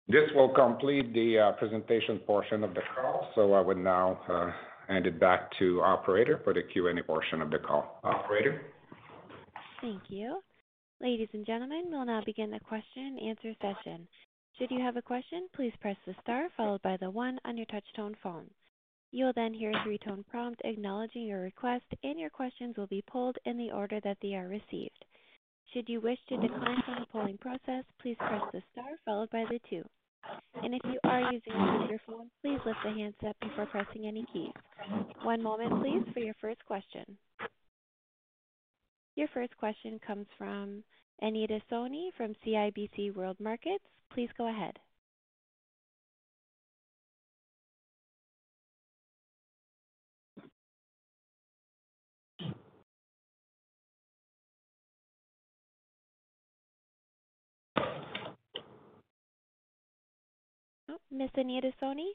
This 0.08 0.30
will 0.34 0.50
complete 0.54 1.12
the 1.12 1.38
uh, 1.38 1.52
presentation 1.52 2.18
portion 2.20 2.62
of 2.62 2.74
the 2.74 2.82
call. 2.94 3.28
So 3.34 3.54
I 3.54 3.60
would 3.60 3.78
now 3.78 4.20
uh, 4.28 4.52
hand 4.86 5.06
it 5.06 5.18
back 5.18 5.50
to 5.58 5.80
operator 5.82 6.40
for 6.44 6.54
the 6.54 6.62
Q&A 6.62 7.02
portion 7.02 7.42
of 7.42 7.50
the 7.50 7.58
call. 7.58 8.00
Operator? 8.04 8.62
Thank 9.80 10.02
you. 10.08 10.40
Ladies 11.00 11.28
and 11.32 11.44
gentlemen, 11.44 11.86
we'll 11.90 12.06
now 12.06 12.22
begin 12.24 12.50
the 12.50 12.60
question 12.60 13.18
and 13.18 13.30
answer 13.30 13.52
session. 13.60 14.06
Should 14.58 14.70
you 14.70 14.80
have 14.80 14.96
a 14.96 15.02
question, 15.02 15.48
please 15.54 15.72
press 15.80 15.96
the 16.06 16.14
star 16.22 16.48
followed 16.56 16.82
by 16.82 16.96
the 16.98 17.10
one 17.10 17.38
on 17.44 17.56
your 17.56 17.66
touch-tone 17.66 18.16
phone. 18.22 18.48
You 19.10 19.26
will 19.26 19.32
then 19.34 19.52
hear 19.52 19.72
a 19.72 19.84
three-tone 19.84 20.24
prompt 20.30 20.62
acknowledging 20.64 21.22
your 21.22 21.40
request, 21.40 21.84
and 22.02 22.18
your 22.18 22.30
questions 22.30 22.76
will 22.76 22.86
be 22.86 23.04
pulled 23.10 23.36
in 23.44 23.58
the 23.58 23.70
order 23.72 24.00
that 24.00 24.18
they 24.22 24.34
are 24.34 24.48
received. 24.48 25.04
Should 25.74 25.88
you 25.88 26.00
wish 26.00 26.18
to 26.28 26.38
decline 26.38 26.82
from 26.84 26.96
the 27.00 27.06
polling 27.12 27.38
process, 27.38 27.84
please 28.02 28.16
press 28.26 28.42
the 28.52 28.62
star 28.72 28.92
followed 29.04 29.30
by 29.30 29.44
the 29.50 29.60
two. 29.70 29.84
If 30.62 30.82
you 30.84 31.00
are 31.04 31.22
using 31.22 31.52
a 31.54 31.66
speakerphone, 31.66 32.30
please 32.42 32.60
lift 32.66 32.80
the 32.84 32.90
handset 32.92 33.36
before 33.40 33.66
pressing 33.66 34.06
any 34.06 34.26
keys. 34.32 34.52
One 35.22 35.42
moment 35.42 35.74
please 35.82 36.02
for 36.14 36.20
your 36.20 36.34
first 36.40 36.64
question. 36.66 37.18
Your 39.16 39.28
first 39.34 39.56
question 39.58 40.00
comes 40.06 40.26
from 40.38 40.84
Anita 41.22 41.60
Soni 41.70 42.10
from 42.16 42.34
CIBC 42.46 43.14
World 43.16 43.38
Markets. 43.40 43.84
Please 44.12 44.30
go 44.38 44.48
ahead. 44.48 44.78
Oh, 60.96 61.00
Miss 61.10 61.30
Anita 61.36 61.72
Soni? 61.82 62.08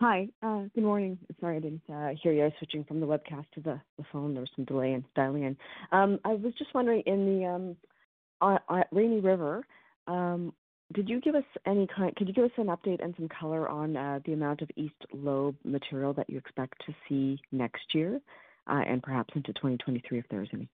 Hi. 0.00 0.28
Uh, 0.42 0.64
Good 0.74 0.84
morning. 0.84 1.18
Sorry, 1.40 1.56
I 1.56 1.60
didn't 1.60 1.82
uh, 1.90 2.10
hear 2.22 2.32
you. 2.32 2.42
I 2.42 2.44
was 2.46 2.52
switching 2.58 2.84
from 2.84 3.00
the 3.00 3.06
webcast 3.06 3.46
to 3.54 3.60
the 3.62 3.80
the 3.96 4.04
phone. 4.12 4.34
There 4.34 4.42
was 4.42 4.50
some 4.54 4.66
delay 4.66 4.92
in 4.92 5.04
dialing 5.14 5.44
in. 5.44 5.56
I 5.90 6.34
was 6.34 6.52
just 6.58 6.74
wondering 6.74 7.02
in 7.06 7.24
the 7.24 7.46
um, 7.46 8.60
at 8.70 8.88
Rainy 8.92 9.20
River, 9.20 9.66
um, 10.06 10.52
did 10.92 11.08
you 11.08 11.20
give 11.20 11.34
us 11.34 11.44
any 11.66 11.86
kind? 11.96 12.14
could 12.16 12.28
you 12.28 12.34
give 12.34 12.44
us 12.44 12.50
an 12.58 12.66
update 12.66 13.02
and 13.02 13.14
some 13.16 13.28
color 13.28 13.68
on 13.68 13.96
uh, 13.96 14.20
the 14.26 14.34
amount 14.34 14.60
of 14.60 14.70
East 14.76 14.94
Lobe 15.14 15.56
material 15.64 16.12
that 16.12 16.28
you 16.28 16.36
expect 16.36 16.82
to 16.86 16.94
see 17.08 17.40
next 17.50 17.94
year, 17.94 18.20
and 18.66 19.02
perhaps 19.02 19.32
into 19.34 19.52
2023, 19.54 20.18
if 20.18 20.26
there 20.30 20.42
is 20.42 20.48
any? 20.52 20.68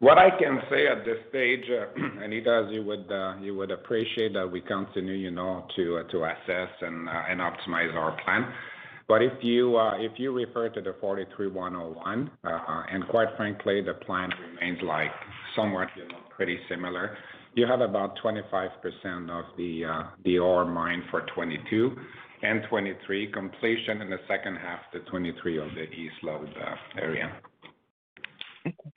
What 0.00 0.16
I 0.16 0.30
can 0.30 0.60
say 0.70 0.86
at 0.86 1.04
this 1.04 1.18
stage, 1.28 1.64
uh, 1.68 2.22
Anita, 2.24 2.64
as 2.66 2.72
you 2.72 2.84
would 2.84 3.10
uh 3.10 3.34
you 3.40 3.56
would 3.56 3.72
appreciate 3.72 4.32
that 4.34 4.50
we 4.50 4.60
continue, 4.60 5.14
you 5.14 5.32
know, 5.32 5.66
to 5.74 5.98
uh, 5.98 6.02
to 6.12 6.24
assess 6.24 6.70
and 6.80 7.08
uh, 7.08 7.22
and 7.28 7.40
optimize 7.40 7.92
our 7.94 8.16
plan. 8.24 8.52
But 9.08 9.22
if 9.22 9.32
you 9.42 9.76
uh 9.76 9.98
if 9.98 10.12
you 10.16 10.32
refer 10.32 10.68
to 10.68 10.80
the 10.80 10.94
43-101, 11.02 12.30
and 12.44 13.08
quite 13.08 13.28
frankly, 13.36 13.82
the 13.82 13.94
plan 13.94 14.30
remains 14.40 14.78
like 14.82 15.10
somewhat, 15.56 15.88
you 15.96 16.06
know, 16.08 16.20
pretty 16.36 16.58
similar. 16.68 17.16
You 17.54 17.66
have 17.66 17.80
about 17.80 18.16
25% 18.22 18.70
of 19.30 19.44
the 19.56 19.82
the 20.24 20.38
ore 20.38 20.64
mined 20.64 21.02
for 21.10 21.22
2022 21.22 21.96
and 22.42 22.62
2023 22.70 23.32
completion 23.32 24.00
in 24.00 24.10
the 24.10 24.20
second 24.28 24.56
half 24.58 24.78
to 24.92 25.00
2023 25.00 25.58
of 25.58 25.74
the 25.74 25.90
East 25.90 26.14
Lobe 26.22 26.46
area. 26.96 27.32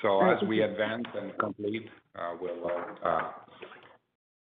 So 0.01 0.21
as 0.21 0.37
we 0.47 0.61
advance 0.61 1.05
and 1.15 1.37
complete, 1.37 1.87
uh, 2.15 2.35
we'll 2.39 2.65
uh, 2.65 3.07
uh, 3.07 3.31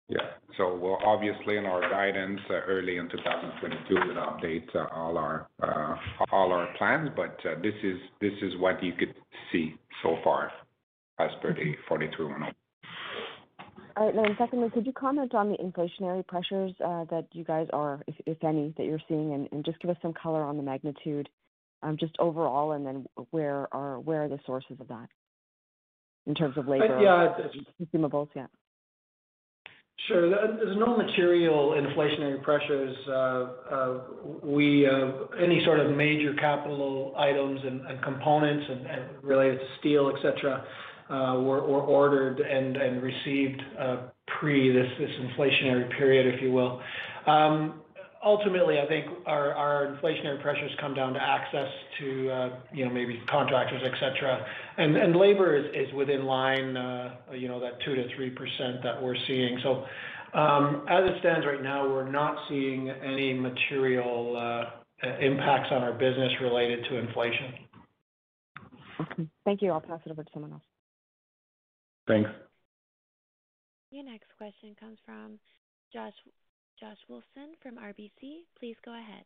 yeah. 0.09 0.17
So 0.57 0.75
we'll 0.75 0.99
obviously 1.05 1.57
in 1.57 1.65
our 1.65 1.81
guidance 1.89 2.39
early 2.49 2.97
in 2.97 3.09
2022 3.09 3.95
update 4.17 4.91
all 4.93 5.17
our 5.17 5.47
uh 5.63 5.95
all 6.31 6.51
our 6.51 6.67
plans. 6.77 7.09
But 7.15 7.37
this 7.61 7.73
is 7.83 7.97
this 8.19 8.33
is 8.41 8.53
what 8.59 8.83
you 8.83 8.93
could 8.93 9.13
see 9.51 9.75
so 10.03 10.17
far 10.23 10.51
as 11.19 11.29
per 11.41 11.53
the 11.53 11.61
mm-hmm. 11.61 12.23
43-101. 12.23 12.51
All 13.97 14.11
right. 14.13 14.31
Secondly, 14.37 14.69
could 14.73 14.85
you 14.85 14.93
comment 14.93 15.35
on 15.35 15.49
the 15.49 15.57
inflationary 15.57 16.25
pressures 16.25 16.73
that 16.79 17.27
you 17.33 17.43
guys 17.43 17.67
are, 17.73 18.01
if 18.07 18.43
any, 18.43 18.73
that 18.77 18.85
you're 18.85 19.01
seeing, 19.07 19.47
and 19.51 19.65
just 19.65 19.79
give 19.79 19.91
us 19.91 19.97
some 20.01 20.13
color 20.13 20.43
on 20.43 20.55
the 20.57 20.63
magnitude, 20.63 21.27
Um, 21.83 21.97
just 21.99 22.15
overall, 22.19 22.73
and 22.73 22.85
then 22.85 23.05
where 23.31 23.67
are 23.73 23.99
where 23.99 24.23
are 24.23 24.29
the 24.29 24.39
sources 24.45 24.77
of 24.79 24.87
that 24.89 25.09
in 26.27 26.35
terms 26.35 26.55
of 26.57 26.67
uh, 26.67 26.71
labor? 26.71 26.99
Yeah. 27.01 27.49
Consumables, 27.81 28.29
yeah. 28.35 28.45
Sure. 30.07 30.29
There's 30.29 30.77
no 30.77 30.97
material 30.97 31.71
inflationary 31.71 32.41
pressures. 32.43 32.95
Uh, 33.07 33.11
uh, 33.11 33.99
we 34.43 34.87
any 35.39 35.63
sort 35.63 35.79
of 35.79 35.95
major 35.95 36.33
capital 36.35 37.13
items 37.17 37.61
and 37.63 38.01
components 38.03 38.65
and 38.69 39.23
related 39.23 39.59
to 39.59 39.65
steel, 39.79 40.11
et 40.15 40.21
cetera, 40.21 40.63
were 41.09 41.61
ordered 41.61 42.39
and 42.39 43.01
received 43.01 43.61
pre 44.39 44.71
this 44.71 44.91
this 44.99 45.11
inflationary 45.21 45.89
period, 45.97 46.33
if 46.33 46.41
you 46.41 46.51
will. 46.51 46.81
Um, 47.27 47.80
Ultimately, 48.23 48.79
I 48.79 48.85
think 48.87 49.07
our 49.25 49.97
inflationary 49.97 50.39
pressures 50.41 50.71
come 50.79 50.93
down 50.93 51.13
to 51.13 51.21
access 51.21 51.67
to, 51.99 52.29
uh, 52.29 52.49
you 52.71 52.85
know, 52.85 52.91
maybe 52.91 53.19
contractors, 53.27 53.81
et 53.83 53.93
cetera. 53.99 54.45
And 54.77 54.95
and 54.95 55.15
labor 55.15 55.55
is 55.57 55.91
within 55.93 56.25
line, 56.25 56.77
uh, 56.77 57.15
you 57.33 57.47
know, 57.47 57.59
that 57.59 57.81
2%-3% 57.81 58.83
that 58.83 59.01
we're 59.01 59.15
seeing. 59.27 59.59
So 59.63 59.85
um 60.33 60.85
as 60.87 61.03
it 61.09 61.19
stands 61.19 61.45
right 61.45 61.61
now, 61.61 61.89
we're 61.89 62.09
not 62.09 62.35
seeing 62.47 62.89
any 62.89 63.33
material 63.33 64.37
uh, 64.37 65.07
impacts 65.19 65.69
on 65.71 65.81
our 65.81 65.93
business 65.93 66.31
related 66.41 66.85
to 66.89 66.97
inflation. 66.97 67.53
Okay. 69.01 69.27
Thank 69.45 69.61
you. 69.61 69.71
I'll 69.71 69.81
pass 69.81 69.99
it 70.05 70.11
over 70.11 70.23
to 70.23 70.29
someone 70.31 70.53
else. 70.53 70.63
Thanks. 72.07 72.29
Your 73.89 74.05
next 74.05 74.29
question 74.37 74.75
comes 74.79 74.99
from 75.05 75.39
Josh 75.91 76.13
Wolfson 77.09 77.53
from 77.61 77.75
RBC. 77.75 78.45
Please 78.57 78.75
go 78.83 78.93
ahead. 78.97 79.25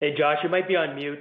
Hey, 0.00 0.14
Josh, 0.16 0.38
you 0.42 0.50
might 0.50 0.68
be 0.68 0.76
on 0.76 0.94
mute. 0.94 1.20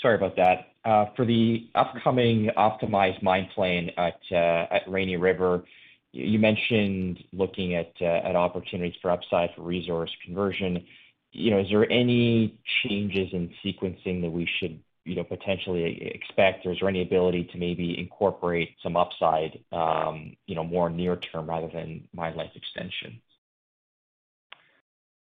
Sorry 0.00 0.14
about 0.14 0.36
that. 0.36 0.68
Uh, 0.84 1.06
for 1.16 1.24
the 1.26 1.68
upcoming 1.74 2.50
optimized 2.56 3.22
mine 3.22 3.48
plan 3.54 3.90
at 3.98 4.18
uh 4.32 4.66
at 4.74 4.82
Rainy 4.88 5.16
River, 5.16 5.64
you 6.12 6.38
mentioned 6.38 7.18
looking 7.32 7.74
at 7.74 7.92
uh, 8.00 8.04
at 8.28 8.36
opportunities 8.36 8.94
for 9.02 9.10
upside 9.10 9.50
for 9.56 9.62
resource 9.62 10.10
conversion. 10.24 10.84
You 11.32 11.50
know, 11.50 11.60
is 11.60 11.68
there 11.70 11.90
any 11.90 12.58
changes 12.82 13.28
in 13.32 13.52
sequencing 13.64 14.22
that 14.22 14.30
we 14.30 14.48
should, 14.58 14.80
you 15.04 15.16
know, 15.16 15.24
potentially 15.24 16.12
expect? 16.14 16.64
Or 16.66 16.72
is 16.72 16.78
there 16.80 16.88
any 16.88 17.02
ability 17.02 17.44
to 17.52 17.58
maybe 17.58 17.98
incorporate 17.98 18.70
some 18.82 18.96
upside, 18.96 19.58
um, 19.72 20.36
you 20.46 20.54
know, 20.54 20.64
more 20.64 20.90
near 20.90 21.16
term 21.16 21.48
rather 21.48 21.68
than 21.68 22.08
mine 22.14 22.36
life 22.36 22.52
extension? 22.54 23.20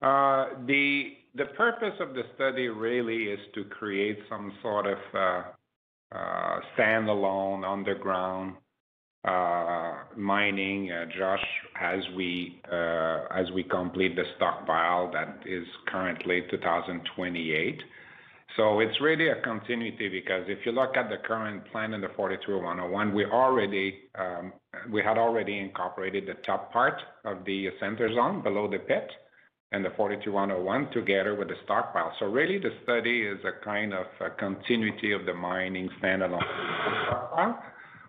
Uh, 0.05 0.49
the 0.67 1.15
the 1.35 1.47
purpose 1.57 1.95
of 1.99 2.13
the 2.15 2.25
study 2.35 2.69
really 2.69 3.25
is 3.25 3.41
to 3.55 3.65
create 3.65 4.19
some 4.29 4.53
sort 4.61 4.87
of 4.87 4.99
uh, 5.15 5.43
uh, 6.15 6.61
standalone 6.77 7.65
underground 7.67 8.55
mining, 10.15 10.91
Josh, 11.19 11.47
as 11.81 12.03
we 12.15 12.61
as 12.71 13.51
we 13.55 13.63
complete 13.63 14.15
the 14.15 14.25
stockpile 14.37 15.11
that 15.11 15.39
is 15.47 15.67
currently 15.89 16.43
2028. 16.51 17.83
So 18.59 18.81
It's 18.81 19.01
really 19.01 19.31
a 19.31 19.41
continuity 19.43 20.09
because 20.09 20.45
if 20.47 20.65
you 20.65 20.73
look 20.73 20.97
at 20.97 21.09
the 21.09 21.17
current 21.17 21.65
plan 21.73 21.93
in 21.93 22.01
the 22.01 22.09
43-101, 22.09 23.93
um, 24.17 24.53
we 24.93 25.03
had 25.03 25.19
already 25.19 25.59
incorporated 25.59 26.27
the 26.27 26.35
top 26.47 26.73
part 26.73 27.01
of 27.25 27.45
the 27.47 27.71
center 27.81 28.15
zone 28.15 28.43
below 28.43 28.69
the 28.71 28.79
pit 28.79 29.11
and 29.75 29.85
the 29.85 29.89
42-101 29.91 30.93
together 30.93 31.35
with 31.35 31.49
the 31.49 31.57
stockpile. 31.65 32.13
So 32.21 32.27
really 32.27 32.59
the 32.59 32.71
study 32.85 33.23
is 33.23 33.39
a 33.45 33.65
kind 33.65 33.93
of 33.93 34.07
a 34.21 34.31
continuity 34.31 35.13
of 35.13 35.27
the 35.27 35.35
mining 35.35 35.89
standalone 36.01 36.41
stockpile 37.07 37.61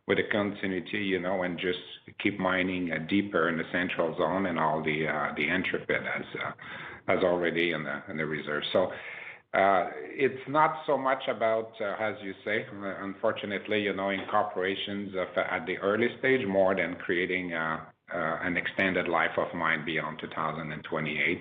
with 0.08 0.20
a 0.20 0.32
continuity, 0.32 1.00
you 1.00 1.20
know, 1.20 1.42
and 1.42 1.58
just 1.58 1.80
keep 2.22 2.40
mining 2.40 2.92
deeper 3.10 3.50
in 3.50 3.58
the 3.58 3.64
central 3.72 4.16
zone 4.16 4.46
and 4.46 4.60
all 4.60 4.84
the 4.84 5.08
Intrepid 5.38 6.04
as 7.08 7.18
already 7.24 7.72
in 7.72 7.84
the 8.18 8.26
reserve. 8.26 8.62
So 8.72 8.92
uh, 9.56 9.90
it's 10.12 10.48
not 10.50 10.82
so 10.86 10.98
much 10.98 11.24
about, 11.30 11.72
uh, 11.82 11.96
as 12.00 12.16
you 12.22 12.34
say, 12.44 12.66
unfortunately, 13.02 13.82
you 13.82 13.96
know, 13.96 14.10
incorporations 14.10 15.14
uh, 15.16 15.40
at 15.50 15.66
the 15.66 15.78
early 15.78 16.10
stage 16.20 16.46
more 16.46 16.76
than 16.76 16.96
creating 16.96 17.54
uh, 17.54 17.80
Uh, 18.14 18.38
an 18.44 18.56
extended 18.56 19.08
life 19.08 19.36
of 19.36 19.52
mine 19.56 19.84
beyond 19.84 20.20
2028. 20.20 21.40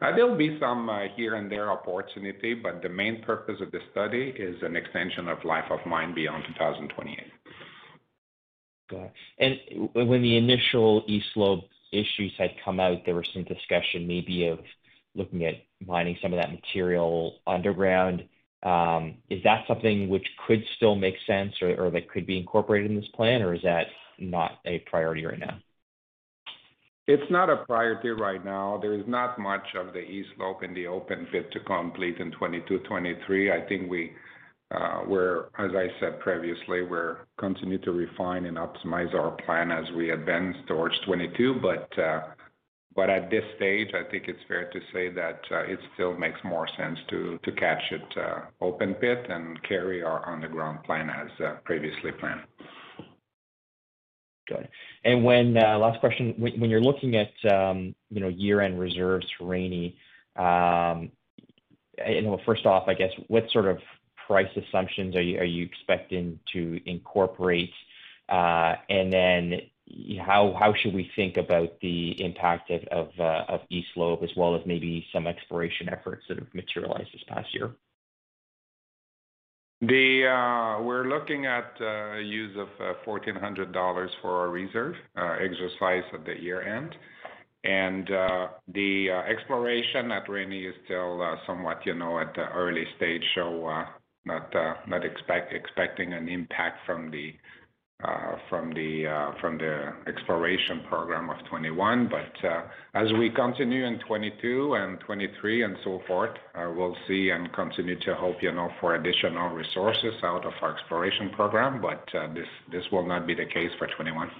Uh, 0.00 0.16
there'll 0.16 0.34
be 0.34 0.58
some 0.58 0.88
uh, 0.88 1.02
here 1.14 1.34
and 1.34 1.52
there 1.52 1.70
opportunity, 1.70 2.54
but 2.54 2.80
the 2.80 2.88
main 2.88 3.20
purpose 3.22 3.60
of 3.60 3.70
the 3.70 3.80
study 3.90 4.32
is 4.38 4.56
an 4.62 4.76
extension 4.76 5.28
of 5.28 5.36
life 5.44 5.70
of 5.70 5.78
mine 5.84 6.14
beyond 6.14 6.42
2028. 6.48 7.18
Got 8.90 9.12
it. 9.36 9.90
When 9.92 10.22
the 10.22 10.38
initial 10.38 11.04
East 11.06 11.26
Lobe 11.36 11.64
issues 11.92 12.32
had 12.38 12.52
come 12.64 12.80
out, 12.80 13.04
there 13.04 13.14
was 13.14 13.28
some 13.34 13.44
discussion 13.44 14.06
maybe 14.06 14.46
of 14.46 14.60
looking 15.14 15.44
at 15.44 15.64
mining 15.86 16.16
some 16.22 16.32
of 16.32 16.38
that 16.38 16.50
material 16.50 17.40
underground. 17.46 18.24
Um, 18.62 19.16
is 19.28 19.42
that 19.44 19.64
something 19.68 20.08
which 20.08 20.26
could 20.46 20.64
still 20.76 20.94
make 20.94 21.16
sense 21.26 21.54
or 21.60 21.90
that 21.90 22.08
could 22.10 22.26
be 22.26 22.38
incorporated 22.38 22.90
in 22.90 22.96
this 22.96 23.08
plan, 23.14 23.42
or 23.42 23.52
is 23.54 23.62
that 23.62 23.88
not 24.18 24.60
a 24.64 24.78
priority 24.90 25.26
right 25.26 25.38
now? 25.38 25.58
It's 27.08 27.30
not 27.30 27.48
a 27.48 27.64
priority 27.66 28.08
right 28.08 28.44
now. 28.44 28.78
There 28.82 28.94
is 28.94 29.04
not 29.06 29.38
much 29.38 29.66
of 29.78 29.92
the 29.92 30.00
East 30.00 30.30
Lobe 30.38 30.64
in 30.64 30.74
the 30.74 30.88
open 30.88 31.28
pit 31.30 31.52
to 31.52 31.60
complete 31.60 32.18
in 32.18 32.32
2022, 32.32 32.78
2023. 32.78 33.52
I 33.52 33.60
think 33.68 33.88
we, 33.88 34.12
uh, 34.72 35.02
we're 35.06 35.44
as 35.56 35.70
I 35.72 35.86
said 36.00 36.18
previously, 36.18 36.82
we're 36.82 37.18
continue 37.38 37.78
to 37.78 37.92
refine 37.92 38.46
and 38.46 38.56
optimize 38.56 39.14
our 39.14 39.30
plan 39.46 39.70
as 39.70 39.84
we 39.96 40.10
advance 40.10 40.56
towards 40.66 40.96
2022. 41.06 41.60
Uh, 41.96 42.20
at 43.08 43.30
this 43.30 43.44
stage, 43.56 43.88
I 43.94 44.10
think 44.10 44.24
it's 44.26 44.40
fair 44.48 44.68
to 44.68 44.80
say 44.92 45.08
that 45.10 45.40
uh, 45.52 45.60
it 45.60 45.78
still 45.94 46.18
makes 46.18 46.40
more 46.42 46.66
sense 46.76 46.98
to 47.10 47.38
to 47.44 47.52
catch 47.52 47.82
it 47.92 48.48
open 48.60 48.94
pit 48.94 49.26
and 49.28 49.62
carry 49.62 50.02
our 50.02 50.28
underground 50.28 50.82
plan 50.82 51.08
as 51.08 51.30
previously 51.64 52.10
planned. 52.18 52.40
Got 54.48 54.60
it. 54.60 54.70
Uh, 55.56 55.78
last 55.78 56.00
question. 56.00 56.34
When 56.38 56.70
you're 56.70 56.80
looking 56.80 57.16
at, 57.16 57.32
um, 57.52 57.94
you 58.10 58.20
know, 58.20 58.28
year-end 58.28 58.78
reserves 58.78 59.26
for 59.36 59.46
Rainy, 59.46 59.96
um, 60.36 61.10
you 62.06 62.22
know, 62.22 62.38
first 62.44 62.66
off, 62.66 62.88
I 62.88 62.94
guess, 62.94 63.10
what 63.28 63.50
sort 63.50 63.66
of 63.66 63.78
price 64.26 64.50
assumptions 64.56 65.16
are 65.16 65.22
you 65.22 65.38
are 65.38 65.44
you 65.44 65.64
expecting 65.64 66.38
to 66.52 66.80
incorporate? 66.84 67.72
Uh, 68.28 68.74
and 68.88 69.12
then 69.12 69.60
how 70.20 70.54
how 70.58 70.74
should 70.74 70.94
we 70.94 71.10
think 71.16 71.36
about 71.36 71.80
the 71.80 72.22
impact 72.22 72.70
of 72.70 73.08
uh, 73.18 73.44
of 73.48 73.60
East 73.70 73.88
Lobe 73.96 74.22
as 74.22 74.30
well 74.36 74.54
as 74.54 74.62
maybe 74.66 75.06
some 75.12 75.26
exploration 75.26 75.88
efforts 75.88 76.24
that 76.28 76.38
have 76.38 76.52
materialized 76.54 77.12
this 77.12 77.22
past 77.28 77.54
year? 77.54 77.72
Uh, 79.82 80.80
we're 80.82 81.06
looking 81.06 81.44
at 81.44 81.70
uh, 81.80 82.16
use 82.16 82.56
of 82.56 82.68
uh, 82.80 82.94
$1,400 83.06 84.08
for 84.22 84.40
our 84.40 84.48
reserve 84.48 84.94
exercise 85.16 86.04
at 86.14 86.24
the 86.24 86.34
year-end. 86.40 86.94
And 87.64 88.08
uh 88.12 88.46
the 88.72 89.10
exploration 89.10 90.12
at 90.12 90.28
Rainy 90.28 90.66
is 90.66 90.74
still 90.84 91.20
somewhat, 91.48 91.78
you 91.84 91.94
know, 91.94 92.20
at 92.20 92.32
the 92.34 92.46
early 92.54 92.84
stage, 92.96 93.24
so 93.34 93.68
not 94.24 94.54
uh 94.54 94.74
not 94.86 95.04
expect 95.04 95.52
expecting 95.52 96.12
an 96.12 96.28
impact 96.28 96.86
from 96.86 97.10
the 97.10 97.34
Uh, 98.04 98.36
uh, 98.52 99.92
exploration 100.06 100.82
program 100.86 101.30
of 101.30 101.38
2021. 101.46 102.12
Uh, 102.12 102.62
as 102.92 103.10
we 103.18 103.30
continue 103.30 103.86
in 103.86 103.94
2022 104.00 104.74
and 104.74 105.00
2023 105.00 105.62
and 105.64 105.76
so 105.82 106.02
forth, 106.06 106.36
we'll 106.76 106.94
see 107.08 107.30
and 107.30 107.50
continue 107.54 107.98
to 108.00 108.14
hope, 108.14 108.36
you 108.42 108.52
know, 108.52 108.68
for 108.80 108.96
additional 108.96 109.48
resources 109.48 110.12
out 110.24 110.44
of 110.44 110.52
our 110.60 110.76
exploration 110.76 111.30
program. 111.30 111.80
But 111.80 112.04
uh 112.14 112.28
this 112.70 112.84
will 112.92 113.06
not 113.06 113.26
be 113.26 113.34
the 113.34 113.46
case 113.46 113.70
for 113.78 113.86
2021. 113.86 114.30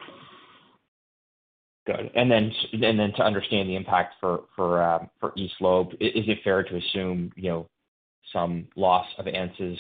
Got 1.87 2.01
it. 2.01 3.17
To 3.17 3.23
understand 3.23 3.71
the 3.71 3.77
impact 3.77 4.17
for 4.21 4.41
for 4.55 4.83
um, 4.83 5.09
East 5.35 5.55
Lobe, 5.63 5.93
is 5.95 6.29
it 6.29 6.39
fair 6.45 6.63
to 6.63 6.77
assume, 6.77 7.33
you 7.37 7.49
know, 7.49 7.67
some 8.35 8.69
loss 8.77 9.07
of 9.19 9.27
ounces, 9.27 9.79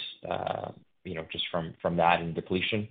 you 1.04 1.14
know, 1.14 1.26
just 1.30 1.44
from 1.52 1.96
that 1.96 2.20
and 2.20 2.34
depletion? 2.34 2.88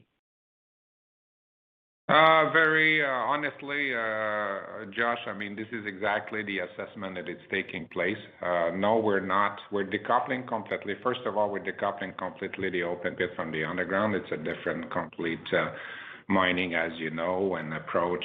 Uh, 2.08 2.52
very 2.52 3.04
uh, 3.04 3.08
honestly, 3.08 3.91
uh, 3.96 4.86
Josh, 4.96 5.18
I 5.26 5.34
mean, 5.36 5.56
this 5.56 5.65
is 5.72 5.88
exactly 5.88 6.44
the 6.44 6.60
assessment 6.60 7.15
that 7.15 7.28
is 7.28 7.39
taking 7.50 7.88
place. 7.88 8.18
No, 8.76 9.02
we're 9.04 9.26
not. 9.26 9.58
We're 9.72 9.89
decoupling 9.89 10.48
completely. 10.48 10.94
First 11.02 11.22
of 11.26 11.36
all, 11.36 11.50
we're 11.50 11.65
decoupling 11.65 12.15
completely 12.15 12.70
the 12.70 12.84
open 12.84 13.15
pit 13.15 13.32
from 13.36 13.52
the 13.52 13.65
underground. 13.65 14.13
It's 14.13 14.32
a 14.32 14.38
different 14.38 14.91
complete 14.91 15.39
mining, 16.28 16.76
as 16.76 16.91
you 17.00 17.10
know, 17.10 17.56
and 17.56 17.74
approach. 17.74 18.24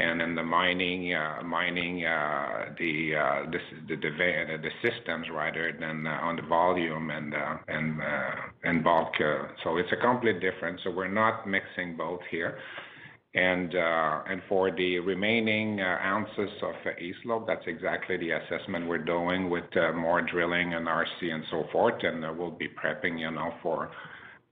And 0.00 0.22
in 0.22 0.34
the 0.34 0.42
mining, 0.42 1.12
uh, 1.12 1.42
mining 1.44 2.04
uh, 2.06 2.72
uh, 3.14 3.50
the 3.50 3.96
the 4.62 4.70
systems 4.82 5.26
rather 5.30 5.76
than 5.78 6.06
on 6.06 6.36
the 6.36 6.42
volume 6.42 7.10
and 7.10 7.34
and 7.68 8.00
and 8.64 8.82
bulk. 8.82 9.12
So 9.62 9.76
it's 9.76 9.92
a 9.92 10.00
complete 10.00 10.40
difference. 10.40 10.80
So 10.84 10.90
we're 10.90 11.08
not 11.08 11.46
mixing 11.46 11.96
both 11.96 12.20
here. 12.30 12.58
And 13.34 13.74
and 13.74 14.40
for 14.48 14.70
the 14.70 15.00
remaining 15.00 15.80
ounces 15.80 16.50
of 16.62 16.74
East 16.98 17.20
that's 17.46 17.66
exactly 17.66 18.16
the 18.16 18.30
assessment 18.30 18.88
we're 18.88 19.04
doing 19.16 19.50
with 19.50 19.70
more 19.94 20.22
drilling 20.22 20.72
and 20.74 20.86
RC 20.86 21.30
and 21.30 21.44
so 21.50 21.64
forth. 21.72 22.02
And 22.02 22.22
we'll 22.38 22.50
be 22.50 22.68
prepping, 22.68 23.20
you 23.20 23.30
know, 23.30 23.52
for 23.62 23.90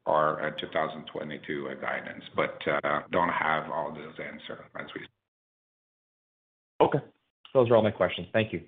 our 0.04 0.54
2022 0.61 1.68
guidance. 1.80 2.24
But 2.37 2.58
uh, 2.66 3.00
don't 3.12 3.28
have 3.28 3.70
all 3.70 3.92
those 3.92 4.18
answers 4.18 4.64
as 4.78 4.87
we. 4.94 5.17
Okay. 6.88 7.05
Those 7.55 7.70
are 7.70 7.77
all 7.77 7.83
my 7.83 7.90
questions. 7.90 8.29
Thank 8.33 8.53
you. 8.53 8.62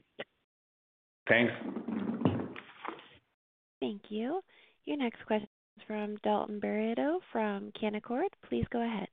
Thanks. 1.29 1.53
Thank 3.81 4.03
you. 4.09 4.41
Your 4.85 4.97
next 4.97 5.25
question 5.27 5.49
is 5.77 5.85
from 5.87 6.17
Dalton 6.23 6.61
Baretto 6.61 7.19
from 7.33 7.73
Canaccord. 7.81 8.29
Please 8.49 8.65
go 8.73 8.83
ahead. 8.83 9.09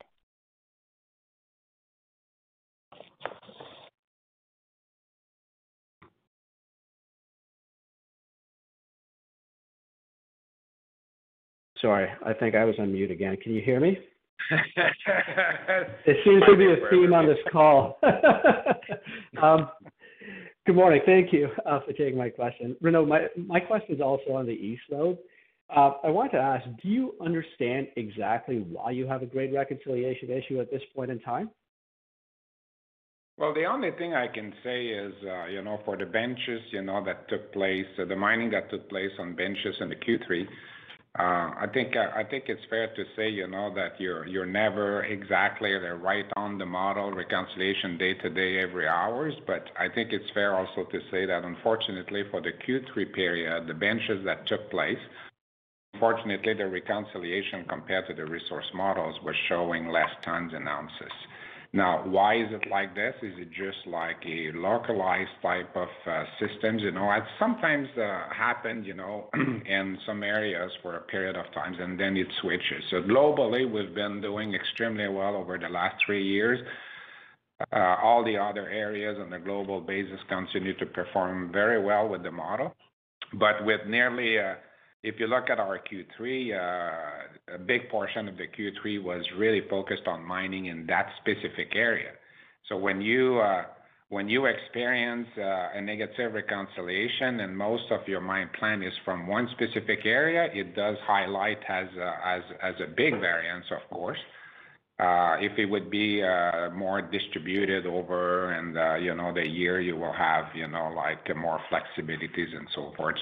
Sorry, 11.81 12.09
I 12.25 12.33
think 12.33 12.55
I 12.55 12.65
was 12.65 12.75
on 12.79 12.91
mute 12.91 13.11
again. 13.11 13.37
Can 13.37 13.53
you 13.53 13.61
hear 13.61 13.79
me? 13.79 13.99
It 16.05 16.17
seems 16.23 16.43
to 16.47 16.55
be 16.55 16.71
a 16.71 16.89
theme 16.89 17.13
on 17.13 17.25
this 17.27 17.37
call. 17.51 17.99
Um, 19.41 19.69
good 20.65 20.75
morning. 20.75 20.99
Thank 21.05 21.31
you 21.31 21.49
uh, 21.65 21.79
for 21.85 21.93
taking 21.93 22.17
my 22.17 22.29
question. 22.29 22.75
Renaud, 22.81 23.05
my 23.05 23.27
my 23.35 23.59
question 23.59 23.93
is 23.93 24.01
also 24.01 24.31
on 24.33 24.47
the 24.47 24.51
East 24.51 24.81
Lobe. 24.89 25.17
Uh, 25.69 25.91
I 26.03 26.09
want 26.09 26.31
to 26.31 26.37
ask, 26.37 26.65
do 26.81 26.89
you 26.89 27.13
understand 27.21 27.87
exactly 27.97 28.59
why 28.59 28.91
you 28.91 29.05
have 29.05 29.21
a 29.21 29.25
grade 29.27 29.53
reconciliation 29.53 30.31
issue 30.31 30.59
at 30.59 30.71
this 30.71 30.81
point 30.95 31.11
in 31.11 31.19
time? 31.19 31.51
Well, 33.37 33.53
the 33.53 33.65
only 33.65 33.91
thing 33.91 34.15
I 34.15 34.27
can 34.27 34.51
say 34.63 34.87
is, 34.87 35.13
uh, 35.23 35.45
you 35.45 35.61
know, 35.61 35.79
for 35.85 35.95
the 35.95 36.05
benches, 36.05 36.61
you 36.71 36.81
know, 36.81 37.03
that 37.05 37.29
took 37.29 37.53
place, 37.53 37.85
the 37.97 38.15
mining 38.15 38.49
that 38.51 38.71
took 38.71 38.89
place 38.89 39.11
on 39.19 39.35
benches 39.35 39.75
in 39.79 39.89
the 39.89 39.95
Q3, 39.95 40.47
I 41.15 41.65
think 41.73 41.95
uh 41.95 42.11
I 42.15 42.23
think 42.23 42.45
it's 42.47 42.61
fair 42.69 42.87
to 42.95 43.03
say, 43.15 43.29
you 43.29 43.47
know, 43.47 43.73
that 43.73 43.99
you're 43.99 44.25
you're 44.27 44.45
never 44.45 45.03
exactly 45.03 45.71
right 45.71 46.25
on 46.35 46.57
the 46.57 46.65
model 46.65 47.11
reconciliation 47.11 47.97
day 47.97 48.13
to 48.15 48.29
day, 48.29 48.59
every 48.61 48.87
hours. 48.87 49.33
But 49.45 49.65
I 49.79 49.87
think 49.93 50.11
it's 50.11 50.29
fair 50.33 50.55
also 50.55 50.83
to 50.91 50.99
say 51.11 51.25
that 51.25 51.43
unfortunately 51.43 52.23
for 52.29 52.41
the 52.41 52.51
Q3 52.51 53.13
period, 53.13 53.67
the 53.67 53.73
benches 53.73 54.23
that 54.25 54.47
took 54.47 54.69
place, 54.69 54.99
unfortunately, 55.93 56.53
the 56.53 56.67
reconciliation 56.67 57.65
compared 57.67 58.07
to 58.07 58.13
the 58.13 58.25
resource 58.25 58.69
models 58.75 59.15
was 59.23 59.35
showing 59.49 59.87
less 59.87 60.09
tons 60.23 60.51
and 60.53 60.67
ounces. 60.67 61.15
Now, 61.73 62.03
why 62.07 62.35
is 62.35 62.47
it 62.51 62.69
like 62.69 62.95
this? 62.95 63.13
Is 63.21 63.33
it 63.37 63.49
just 63.49 63.85
like 63.85 64.17
a 64.25 64.51
localized 64.57 65.29
type 65.41 65.75
of 65.75 65.89
uh, 66.09 66.23
systems? 66.39 66.81
You 66.81 66.91
know, 66.91 67.11
it 67.11 67.23
sometimes 67.37 67.87
uh, 67.97 68.33
happens, 68.33 68.87
you 68.87 68.93
know, 68.93 69.29
in 69.33 69.97
some 70.05 70.23
areas 70.23 70.71
for 70.81 70.95
a 70.95 71.01
period 71.01 71.35
of 71.35 71.45
times, 71.53 71.77
and 71.79 71.99
then 71.99 72.15
it 72.15 72.27
switches. 72.41 72.83
So 72.89 73.01
globally, 73.01 73.69
we've 73.69 73.93
been 73.93 74.21
doing 74.21 74.53
extremely 74.53 75.07
well 75.09 75.35
over 75.35 75.57
the 75.57 75.69
last 75.69 75.95
three 76.05 76.23
years. 76.23 76.59
Uh, 77.73 77.95
all 78.03 78.23
the 78.23 78.37
other 78.37 78.69
areas 78.69 79.17
on 79.19 79.33
a 79.33 79.39
global 79.39 79.81
basis 79.81 80.19
continue 80.29 80.77
to 80.77 80.85
perform 80.85 81.51
very 81.51 81.83
well 81.83 82.07
with 82.07 82.23
the 82.23 82.31
model. 82.31 82.73
But 83.33 83.65
with 83.65 83.81
nearly, 83.87 84.37
if 85.07 85.19
you 85.21 85.27
look 85.27 85.49
at 85.49 85.59
our 85.59 85.79
Q3, 85.79 86.21
a 87.55 87.57
big 87.57 87.89
portion 87.89 88.27
of 88.27 88.35
the 88.37 88.47
Q3 88.47 89.01
was 89.01 89.23
really 89.37 89.61
focused 89.69 90.05
on 90.05 90.21
mining 90.23 90.65
in 90.65 90.85
that 90.87 91.07
specific 91.21 91.69
area. 91.75 92.11
So 92.67 92.75
when 92.77 93.01
you 93.01 93.39
uh 93.39 93.63
when 94.09 94.29
you 94.29 94.45
experience 94.45 95.27
a 95.37 95.81
negative 95.81 96.33
reconciliation 96.33 97.41
and 97.41 97.57
most 97.57 97.83
of 97.91 98.01
your 98.07 98.21
mine 98.21 98.49
plan 98.57 98.81
is 98.81 98.93
from 99.03 99.27
one 99.27 99.49
specific 99.51 99.99
area, 100.05 100.43
it 100.53 100.75
does 100.75 100.97
highlight 101.05 101.59
as 101.67 101.87
uh 101.97 102.35
as 102.35 102.41
as 102.61 102.75
a 102.85 102.87
big 103.01 103.13
variance, 103.29 103.65
of 103.71 103.83
course. 103.89 104.19
If 105.47 105.53
it 105.57 105.67
would 105.73 105.89
be 105.89 106.21
more 106.85 107.01
distributed 107.01 107.85
over 107.85 108.51
and, 108.57 108.69
you 109.05 109.13
know, 109.15 109.33
the 109.33 109.47
year, 109.47 109.79
you 109.79 109.95
will 109.95 110.17
have, 110.29 110.45
you 110.55 110.67
know, 110.67 110.91
like 111.03 111.23
more 111.35 111.59
flexibilities 111.71 112.51
and 112.57 112.67
so 112.75 112.93
forth. 112.97 113.17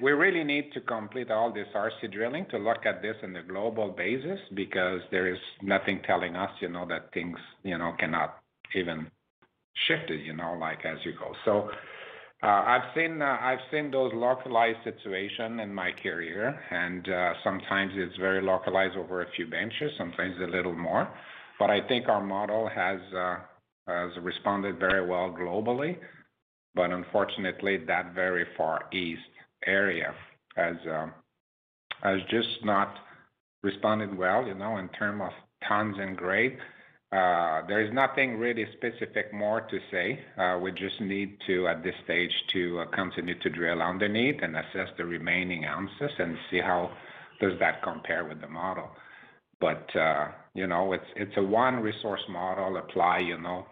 We 0.00 0.12
really 0.12 0.44
need 0.44 0.72
to 0.74 0.80
complete 0.80 1.30
all 1.30 1.52
this 1.52 1.68
RC 1.74 2.12
drilling 2.12 2.46
to 2.50 2.58
look 2.58 2.84
at 2.84 3.00
this 3.02 3.16
in 3.22 3.34
a 3.36 3.42
global 3.42 3.90
basis 3.90 4.38
because 4.54 5.00
there 5.10 5.32
is 5.32 5.38
nothing 5.62 6.02
telling 6.06 6.36
us, 6.36 6.50
you 6.60 6.68
know, 6.68 6.86
that 6.88 7.12
things, 7.14 7.38
you 7.62 7.78
know, 7.78 7.92
cannot 7.98 8.38
even 8.74 9.10
shift 9.86 10.10
it, 10.10 10.20
you 10.20 10.34
know, 10.34 10.54
like 10.60 10.84
as 10.84 10.98
you 11.04 11.12
go. 11.18 11.32
So 11.44 11.70
uh 12.42 12.46
I've 12.46 12.88
seen 12.94 13.22
uh 13.22 13.38
I've 13.40 13.60
seen 13.70 13.90
those 13.90 14.12
localized 14.14 14.78
situation 14.84 15.60
in 15.60 15.72
my 15.72 15.92
career, 16.02 16.58
and 16.70 17.06
sometimes 17.44 17.92
it's 17.96 18.16
very 18.18 18.42
localized 18.42 18.96
over 18.96 19.22
a 19.22 19.30
few 19.36 19.46
benches, 19.46 19.92
sometimes 19.96 20.36
a 20.42 20.50
little 20.50 20.74
more. 20.74 21.08
But 21.58 21.70
I 21.70 21.86
think 21.86 22.08
our 22.08 22.22
model 22.22 22.68
has 22.68 23.00
uh 23.16 23.36
has 23.86 24.10
responded 24.22 24.78
very 24.78 25.06
well 25.06 25.30
globally. 25.30 25.96
But 26.74 26.90
unfortunately, 26.90 27.78
that 27.86 28.14
very 28.14 28.46
far 28.56 28.84
east 28.92 29.20
area 29.66 30.14
has 30.56 30.76
um, 30.90 31.12
has 32.02 32.20
just 32.30 32.64
not 32.64 32.94
responded 33.62 34.16
well, 34.16 34.46
you 34.46 34.54
know, 34.54 34.78
in 34.78 34.88
terms 34.90 35.22
of 35.22 35.32
tons 35.68 35.96
and 35.98 36.16
grade. 36.16 36.56
Uh, 37.12 37.60
there 37.68 37.82
is 37.82 37.92
nothing 37.92 38.38
really 38.38 38.66
specific 38.72 39.34
more 39.34 39.60
to 39.60 39.78
say. 39.90 40.18
Uh, 40.38 40.58
we 40.58 40.72
just 40.72 40.98
need 41.00 41.36
to, 41.46 41.68
at 41.68 41.82
this 41.84 41.94
stage, 42.04 42.32
to 42.50 42.80
uh, 42.80 42.86
continue 42.86 43.38
to 43.40 43.50
drill 43.50 43.82
underneath 43.82 44.40
and 44.42 44.56
assess 44.56 44.88
the 44.96 45.04
remaining 45.04 45.66
ounces 45.66 46.10
and 46.18 46.36
see 46.50 46.58
how 46.58 46.90
does 47.38 47.52
that 47.60 47.82
compare 47.82 48.24
with 48.24 48.40
the 48.40 48.48
model. 48.48 48.88
But 49.60 49.86
you 50.54 50.66
know, 50.66 50.92
it's 50.92 51.06
it's 51.14 51.36
a 51.36 51.42
one 51.42 51.76
resource 51.76 52.22
model 52.28 52.78
apply, 52.78 53.18
you 53.18 53.38
know, 53.38 53.66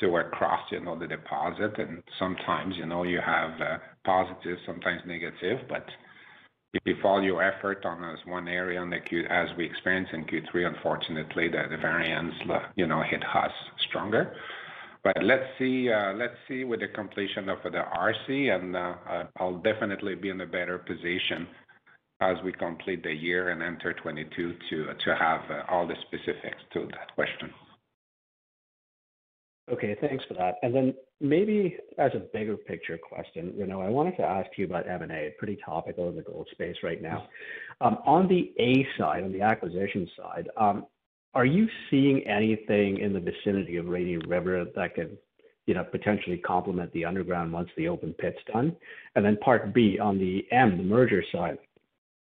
to 0.00 0.16
across, 0.16 0.60
you 0.70 0.80
know, 0.80 0.98
the 0.98 1.06
deposit. 1.06 1.78
And 1.78 2.02
sometimes, 2.18 2.76
you 2.76 2.86
know, 2.86 3.02
you 3.04 3.20
have 3.24 3.60
uh, 3.60 3.78
positive, 4.04 4.58
sometimes 4.66 5.02
negative. 5.06 5.60
But 5.68 5.86
if 6.74 6.82
you 6.84 6.96
follow 7.02 7.20
your 7.20 7.42
effort 7.42 7.84
on 7.84 8.02
this 8.02 8.20
one 8.26 8.48
area 8.48 8.80
on 8.80 8.90
the 8.90 9.00
Q, 9.00 9.24
as 9.30 9.48
we 9.56 9.64
experienced 9.64 10.12
in 10.12 10.24
Q3, 10.24 10.74
unfortunately, 10.74 11.48
the 11.48 11.76
variance, 11.80 12.34
uh, 12.50 12.60
you 12.76 12.86
know, 12.86 13.02
hit 13.02 13.22
us 13.22 13.52
stronger. 13.88 14.34
But 15.04 15.22
let's 15.22 15.46
see, 15.58 15.90
uh, 15.90 16.12
let's 16.14 16.34
see 16.48 16.64
with 16.64 16.80
the 16.80 16.88
completion 16.88 17.48
of 17.48 17.58
the 17.62 17.70
RC, 17.70 18.54
and 18.54 18.76
I'll 19.36 19.58
definitely 19.58 20.16
be 20.16 20.28
in 20.28 20.40
a 20.40 20.46
better 20.46 20.78
position 20.78 21.46
as 22.20 22.36
we 22.44 22.52
complete 22.52 23.04
the 23.04 23.12
year 23.12 23.50
and 23.50 23.62
enter 23.62 23.92
2022 23.92 24.54
to 24.70 25.14
have 25.14 25.40
all 25.68 25.86
the 25.86 25.94
specifics 26.06 26.60
to 26.72 26.88
that 26.90 27.14
question. 27.14 27.50
Okay, 29.72 29.96
thanks 30.00 30.24
for 30.26 30.34
that. 30.34 30.56
And 30.62 30.74
then 30.74 30.94
maybe 31.20 31.76
as 31.98 32.12
a 32.14 32.20
bigger 32.20 32.56
picture 32.56 32.96
question, 32.96 33.52
you 33.56 33.66
know, 33.66 33.82
I 33.82 33.88
wanted 33.88 34.16
to 34.16 34.22
ask 34.22 34.48
you 34.56 34.64
about 34.64 34.88
M&A, 34.88 35.34
pretty 35.38 35.58
topical 35.64 36.08
in 36.08 36.16
the 36.16 36.22
gold 36.22 36.48
space 36.52 36.76
right 36.82 37.02
now. 37.02 37.28
Um, 37.80 37.98
on 38.06 38.28
the 38.28 38.52
A 38.58 38.86
side, 38.98 39.24
on 39.24 39.32
the 39.32 39.42
acquisition 39.42 40.08
side, 40.16 40.48
um, 40.56 40.86
are 41.34 41.44
you 41.44 41.68
seeing 41.90 42.26
anything 42.26 42.98
in 42.98 43.12
the 43.12 43.20
vicinity 43.20 43.76
of 43.76 43.86
Rainy 43.86 44.16
River 44.16 44.64
that 44.74 44.94
could, 44.94 45.18
you 45.66 45.74
know, 45.74 45.84
potentially 45.84 46.38
complement 46.38 46.90
the 46.92 47.04
underground 47.04 47.52
once 47.52 47.68
the 47.76 47.88
open 47.88 48.14
pit's 48.14 48.38
done? 48.50 48.74
And 49.14 49.24
then 49.24 49.36
part 49.36 49.74
B, 49.74 49.98
on 49.98 50.18
the 50.18 50.46
M, 50.50 50.78
the 50.78 50.84
merger 50.84 51.22
side, 51.30 51.58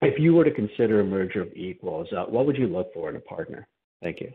if 0.03 0.19
you 0.19 0.35
were 0.35 0.45
to 0.45 0.51
consider 0.51 1.01
a 1.01 1.05
merger 1.05 1.43
of 1.43 1.53
equals, 1.55 2.09
uh, 2.13 2.25
what 2.25 2.47
would 2.47 2.57
you 2.57 2.67
look 2.67 2.93
for 2.93 3.09
in 3.11 3.17
a 3.17 3.21
partner? 3.21 3.69
Thank 4.03 4.21
you. 4.21 4.33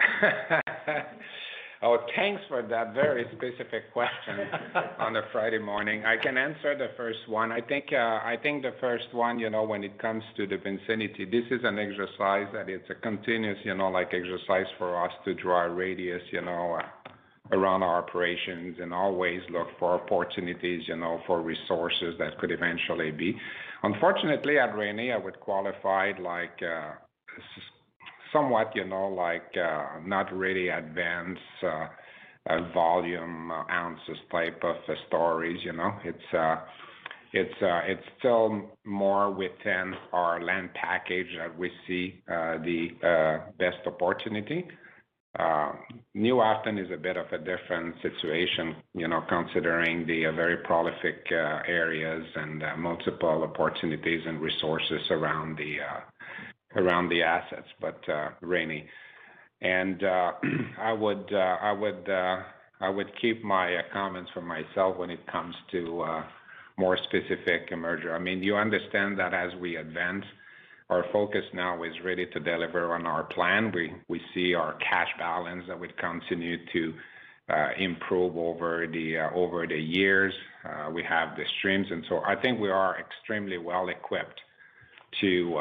Oh, 1.82 1.98
thanks 2.16 2.40
for 2.48 2.62
that 2.62 2.94
very 2.94 3.26
specific 3.36 3.92
question 3.92 4.48
on 4.98 5.16
a 5.16 5.22
Friday 5.30 5.58
morning. 5.58 6.04
I 6.06 6.16
can 6.16 6.38
answer 6.38 6.76
the 6.76 6.88
first 6.96 7.28
one. 7.28 7.52
I 7.52 7.60
think 7.60 7.92
uh, 7.92 7.96
I 7.96 8.36
think 8.42 8.62
the 8.62 8.74
first 8.80 9.12
one, 9.12 9.38
you 9.38 9.50
know, 9.50 9.62
when 9.62 9.84
it 9.84 9.98
comes 9.98 10.22
to 10.36 10.46
the 10.46 10.56
vicinity, 10.56 11.26
this 11.26 11.44
is 11.50 11.60
an 11.64 11.78
exercise 11.78 12.46
that 12.54 12.70
it's 12.70 12.88
a 12.88 12.94
continuous, 12.94 13.58
you 13.62 13.74
know, 13.74 13.90
like 13.90 14.14
exercise 14.14 14.66
for 14.78 15.04
us 15.04 15.12
to 15.26 15.34
draw 15.34 15.66
a 15.66 15.68
radius, 15.68 16.22
you 16.32 16.40
know, 16.40 16.78
uh, 16.80 17.12
around 17.52 17.82
our 17.82 17.98
operations 17.98 18.78
and 18.80 18.94
always 18.94 19.42
look 19.50 19.68
for 19.78 20.00
opportunities, 20.00 20.82
you 20.88 20.96
know, 20.96 21.20
for 21.26 21.42
resources 21.42 22.14
that 22.18 22.38
could 22.38 22.52
eventually 22.52 23.10
be. 23.10 23.36
Unfortunately, 23.82 24.58
at 24.58 24.74
Rainy, 24.76 25.12
I 25.12 25.18
would 25.18 25.38
qualify 25.40 26.12
like 26.18 26.58
uh, 26.62 26.92
somewhat, 28.32 28.72
you 28.74 28.84
know, 28.84 29.08
like 29.08 29.50
uh, 29.56 30.00
not 30.04 30.32
really 30.32 30.68
advanced 30.68 31.40
uh, 31.62 31.86
uh, 32.48 32.72
volume 32.72 33.50
ounces 33.50 34.18
type 34.30 34.62
of 34.62 34.76
stories, 35.08 35.58
you 35.64 35.72
know. 35.72 35.92
It's 36.04 36.60
it's 37.32 37.54
it's 37.60 38.06
still 38.18 38.70
more 38.84 39.30
within 39.32 39.94
our 40.12 40.42
land 40.42 40.70
package 40.74 41.26
that 41.38 41.56
we 41.58 41.70
see 41.86 42.22
the 42.26 43.40
best 43.58 43.78
opportunity. 43.86 44.66
New 46.14 46.40
Afton 46.40 46.78
is 46.78 46.90
a 46.94 46.96
bit 46.96 47.16
of 47.16 47.26
a 47.32 47.38
different 47.38 47.96
situation, 48.00 48.76
you 48.94 49.08
know, 49.08 49.22
considering 49.28 50.06
the 50.06 50.24
very 50.34 50.58
prolific 50.58 51.26
areas 51.30 52.24
and 52.36 52.62
multiple 52.78 53.42
opportunities 53.42 54.22
and 54.26 54.40
resources 54.40 55.02
around 55.10 55.58
the 57.08 57.22
assets, 57.22 57.68
but 57.80 57.98
uh, 58.08 58.28
Rainy. 58.40 58.86
And 59.62 60.02
uh, 60.04 60.32
uh, 62.08 62.42
I 62.80 62.88
would 62.90 63.10
keep 63.20 63.42
my 63.42 63.80
comments 63.92 64.30
for 64.34 64.42
myself 64.42 64.98
when 64.98 65.10
it 65.10 65.26
comes 65.26 65.54
to 65.72 66.22
more 66.76 66.98
specific 66.98 67.74
merger. 67.76 68.14
I 68.14 68.18
mean, 68.18 68.42
you 68.42 68.56
understand 68.56 69.18
that 69.18 69.32
as 69.32 69.54
we 69.60 69.76
advance, 69.76 70.26
our 70.90 71.04
focus 71.12 71.44
now 71.54 71.82
is 71.82 71.94
really 72.04 72.26
to 72.26 72.40
deliver 72.40 72.94
on 72.94 73.06
our 73.06 73.24
plan. 73.24 73.72
We 74.08 74.20
see 74.34 74.54
our 74.54 74.74
cash 74.74 75.08
balance 75.18 75.64
that 75.68 75.80
would 75.80 75.96
continue 75.96 76.58
to 76.72 76.94
improve 77.78 78.36
over 78.36 78.86
the 78.86 79.80
years. 79.80 80.34
We 80.92 81.02
have 81.04 81.36
the 81.36 81.44
streams, 81.58 81.86
and 81.90 82.04
so 82.08 82.20
I 82.26 82.36
think 82.36 82.60
we 82.60 82.70
are 82.70 82.98
extremely 83.00 83.56
well 83.56 83.88
equipped 83.88 84.40
to 85.22 85.58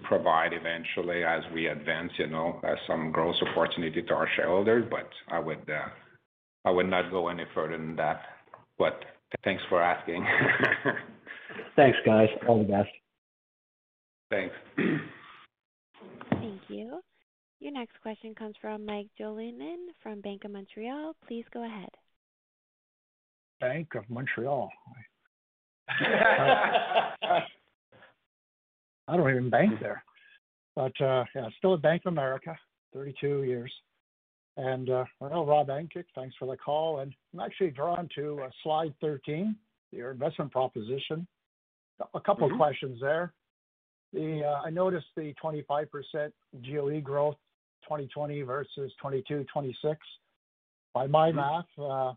provide 0.00 0.52
eventually 0.52 1.24
as 1.24 1.42
we 1.54 1.66
advance, 1.66 2.12
you 2.18 2.26
know, 2.26 2.60
uh, 2.66 2.74
some 2.86 3.12
growth 3.12 3.36
opportunity 3.50 4.02
to 4.02 4.14
our 4.14 4.28
shareholders. 4.36 4.84
But 4.90 5.08
uh, 5.32 5.88
I 6.64 6.70
would 6.70 6.88
not 6.88 7.10
go 7.10 7.28
any 7.28 7.44
further 7.54 7.76
than 7.76 7.96
that. 7.96 8.22
But 8.78 9.04
thanks 9.44 9.62
for 9.68 9.82
asking. 9.82 10.26
Thanks, 11.76 11.98
guys. 12.04 12.28
All 12.48 12.58
the 12.58 12.64
best. 12.70 12.88
Thanks. 14.30 14.54
Thank 16.30 16.60
you. 16.68 17.00
Your 17.60 17.72
next 17.72 18.00
question 18.02 18.34
comes 18.34 18.54
from 18.60 18.84
Mike 18.84 19.08
Jalonen 19.18 19.86
from 20.02 20.20
Bank 20.20 20.44
of 20.44 20.50
Montreal. 20.50 21.14
Please 21.26 21.44
go 21.54 21.64
ahead. 21.64 21.88
Bank 23.60 23.94
of 23.94 24.04
Montreal. 24.10 24.70
I 29.08 29.16
don't 29.16 29.30
even 29.30 29.50
bank 29.50 29.80
there. 29.80 30.02
But 30.74 30.92
uh, 31.00 31.24
yeah, 31.34 31.48
still 31.58 31.74
at 31.74 31.82
Bank 31.82 32.02
of 32.04 32.12
America, 32.12 32.56
32 32.92 33.44
years. 33.44 33.72
And 34.58 34.90
uh, 34.90 35.04
I 35.22 35.28
know 35.28 35.44
Rob 35.44 35.68
Ankit, 35.68 36.04
thanks 36.14 36.34
for 36.38 36.46
the 36.46 36.56
call. 36.56 37.00
And 37.00 37.14
I'm 37.34 37.40
actually 37.40 37.70
drawn 37.70 38.08
to 38.14 38.40
uh, 38.44 38.50
slide 38.62 38.94
13, 39.00 39.56
your 39.92 40.10
investment 40.10 40.50
proposition. 40.50 41.26
A 42.14 42.20
couple 42.20 42.44
of 42.44 42.50
mm-hmm. 42.50 42.58
questions 42.58 42.98
there. 43.00 43.32
The 44.12 44.44
I 44.64 44.70
noticed 44.70 45.06
the 45.16 45.34
25% 45.42 45.86
GEO 46.62 47.00
growth, 47.00 47.36
2020 47.84 48.42
versus 48.42 48.92
22, 49.00 49.44
26. 49.52 49.98
By 50.92 51.06
my 51.06 51.30
mm-hmm. 51.30 51.80
math, 51.80 52.16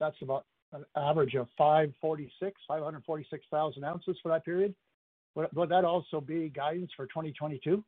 that's 0.00 0.16
about 0.22 0.44
an 0.72 0.84
average 0.96 1.34
of 1.34 1.46
546, 1.56 2.60
546,000 2.68 3.84
ounces 3.84 4.16
for 4.22 4.30
that 4.30 4.44
period. 4.44 4.74
Would 5.54 5.68
that 5.68 5.84
also 5.84 6.20
be 6.20 6.48
guidance 6.48 6.90
for 6.96 7.06
2022? 7.06 7.84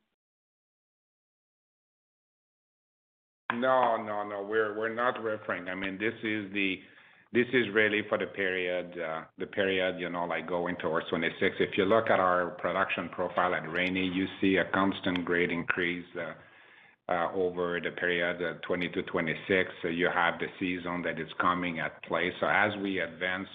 No. 3.54 3.96
No. 3.96 4.22
No. 4.22 4.46
We're 4.48 4.78
we're 4.78 4.94
not 4.94 5.22
referring. 5.22 5.68
I 5.68 5.74
mean, 5.74 5.98
this 5.98 6.14
is 6.22 6.52
the 6.52 6.76
this 7.32 7.46
is 7.52 7.66
really 7.72 8.02
for 8.08 8.18
the 8.18 8.26
period, 8.26 8.92
uh 8.98 9.22
the 9.38 9.46
period 9.46 9.98
you 9.98 10.10
know, 10.10 10.24
like 10.24 10.48
going 10.48 10.76
towards 10.76 11.06
2026. 11.06 11.56
If 11.60 11.78
you 11.78 11.84
look 11.84 12.10
at 12.10 12.20
our 12.20 12.50
production 12.50 13.08
profile 13.08 13.54
at 13.54 13.70
Rainy, 13.70 14.06
you 14.06 14.26
see 14.40 14.56
a 14.56 14.64
constant 14.72 15.24
grade 15.24 15.50
increase 15.50 16.06
uh, 16.16 16.32
uh, 17.12 17.32
over 17.34 17.80
the 17.80 17.90
period 17.90 18.36
uh, 18.40 18.54
2020-2026. 18.68 19.64
You 19.92 20.08
have 20.14 20.38
the 20.38 20.46
C-Zone 20.58 21.02
that 21.02 21.18
is 21.18 21.28
coming 21.40 21.80
at 21.80 22.00
play. 22.04 22.32
So 22.40 22.46
as 22.46 22.70
we 22.82 23.00
advance 23.00 23.48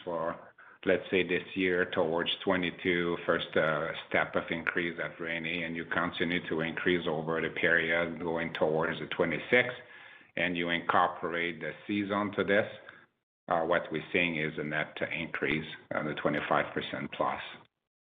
let's 0.86 1.04
say 1.10 1.24
this 1.28 1.43
year 1.56 1.86
towards 1.93 2.30
22, 2.43 3.17
first 3.26 3.48
uh, 3.56 3.88
step 4.08 4.36
of 4.36 4.43
increase 4.52 4.98
at 5.04 5.19
Rainy, 5.19 5.63
and 5.63 5.76
you 5.76 5.86
continue 5.86 6.48
to 6.48 6.62
increase 6.62 7.06
over 7.08 7.41
the 7.41 7.50
period 7.50 8.19
going 8.21 8.54
towards 8.54 9.00
the 9.00 9.08
26, 9.08 9.69
and 10.38 10.56
you 10.56 10.69
incorporate 10.69 11.60
the 11.60 11.71
C-Zone 11.88 12.32
to 12.36 12.43
this, 12.43 12.67
uh, 13.48 13.62
what 13.62 13.84
we're 13.91 14.04
seeing 14.12 14.38
is 14.38 14.54
a 14.58 14.63
net 14.63 14.95
increase 15.19 15.65
on 15.93 16.06
the 16.06 16.13
25% 16.13 16.65
plus 17.15 17.39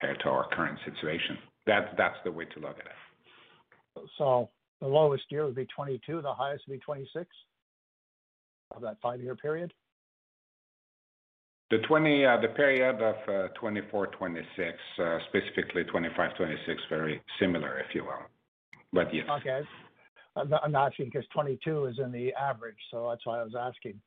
compared 0.00 0.20
to 0.20 0.28
our 0.28 0.48
current 0.50 0.78
situation. 0.84 1.38
That's 1.66 2.16
the 2.24 2.32
way 2.32 2.44
to 2.46 2.60
look 2.60 2.76
at 2.78 2.86
it. 2.86 4.08
So 4.18 4.50
the 4.80 4.86
lowest 4.86 5.24
year 5.30 5.44
would 5.44 5.54
be 5.54 5.64
2022, 5.64 6.22
the 6.22 6.32
highest 6.32 6.64
would 6.66 6.74
be 6.74 6.80
2026 6.80 7.26
of 8.74 8.82
that 8.82 8.96
five-year 9.02 9.36
period? 9.36 9.72
Uh, 11.72 11.78
the 11.78 12.48
period 12.54 12.96
of 12.96 13.14
uh, 13.26 13.48
2024, 13.54 14.08
2026, 14.08 14.76
uh, 14.98 15.18
specifically 15.28 15.84
2025, 15.84 16.30
2026, 16.36 16.82
very 16.90 17.22
similar, 17.40 17.78
if 17.78 17.94
you 17.94 18.04
will. 18.04 18.26
But 18.92 19.14
yes. 19.14 19.24
Okay. 19.40 19.62
I'm 20.36 20.50
not 20.50 20.92
asking 20.92 21.06
because 21.06 21.24
2022 21.32 21.86
is 21.86 21.98
in 21.98 22.12
the 22.12 22.32
average, 22.34 22.76
so 22.90 23.08
that's 23.08 23.24
why 23.24 23.40
I 23.40 23.44
was 23.44 23.54
asking. 23.58 24.00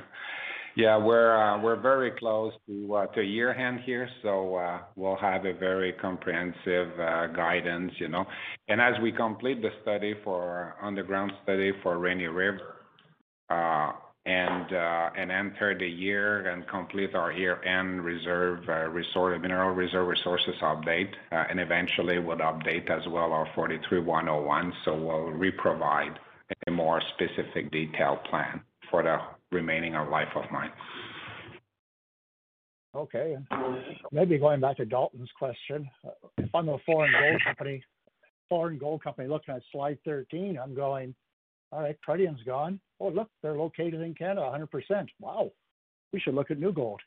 Yeah. 0.76 0.98
We're 0.98 1.80
very 1.82 2.12
close 2.12 2.54
to 2.68 3.22
year-end 3.22 3.80
here, 3.86 4.08
so 4.22 4.86
we'll 4.96 5.18
have 5.18 5.46
a 5.46 5.54
very 5.54 5.94
comprehensive 5.94 6.96
guidance, 7.36 7.92
you 7.98 8.08
know. 8.08 8.26
And 8.70 8.80
as 8.80 8.94
we 9.02 9.12
complete 9.12 9.62
the 9.62 9.72
study 9.82 10.14
for 10.24 10.76
underground 10.82 11.32
study 11.44 11.74
for 11.84 11.98
Rainy 11.98 12.28
River, 12.28 12.76
Uh, 14.28 15.10
and 15.18 15.32
enter 15.32 15.76
the 15.78 15.88
year 15.88 16.48
and 16.52 16.68
complete 16.68 17.16
our 17.16 17.32
year-end 17.32 18.04
reserve 18.04 18.60
uh, 18.70 18.88
resource 18.90 19.40
mineral 19.42 19.74
reserve 19.74 20.08
resources 20.08 20.54
update, 20.62 21.12
uh, 21.32 21.46
and 21.50 21.60
eventually 21.60 22.20
would 22.20 22.40
update 22.40 22.90
as 22.92 23.02
well 23.08 23.32
our 23.32 23.48
43-101. 23.56 24.72
so 24.86 24.94
We'll 24.94 25.32
reprovide 25.32 26.20
a 26.68 26.72
more 26.72 27.02
specific 27.16 27.72
detailed 27.72 28.24
plan 28.26 28.62
for 28.92 29.02
the 29.02 29.18
remaining 29.52 29.96
of 29.96 30.10
life 30.10 30.30
of 30.36 30.44
mine. 30.52 30.72
Okay. 32.94 33.38
Maybe 34.12 34.38
going 34.38 34.60
back 34.60 34.78
to 34.78 34.86
Dalton's 34.86 35.32
question, 35.40 35.90
if 36.38 36.54
I'm 36.54 36.70
a 36.70 36.78
foreign 36.86 37.12
gold 37.12 37.42
company 37.44 37.84
foreign 38.50 38.78
gold 38.78 39.04
company 39.04 39.28
looking 39.28 39.56
at 39.56 39.62
slide 39.72 39.98
13, 40.06 40.60
I'm 40.62 40.74
going, 40.74 41.14
"All 41.72 41.82
right, 41.82 42.00
Pretium's 42.02 42.44
gone. 42.44 42.80
Oh, 43.00 43.10
look, 43.10 43.30
they're 43.42 43.58
located 43.58 44.02
in 44.02 44.14
Canada 44.14 44.42
100%. 44.42 45.08
Wow. 45.20 45.52
We 46.12 46.20
should 46.20 46.34
look 46.34 46.52
at 46.52 46.60
New 46.60 46.74
Gold." 46.74 47.02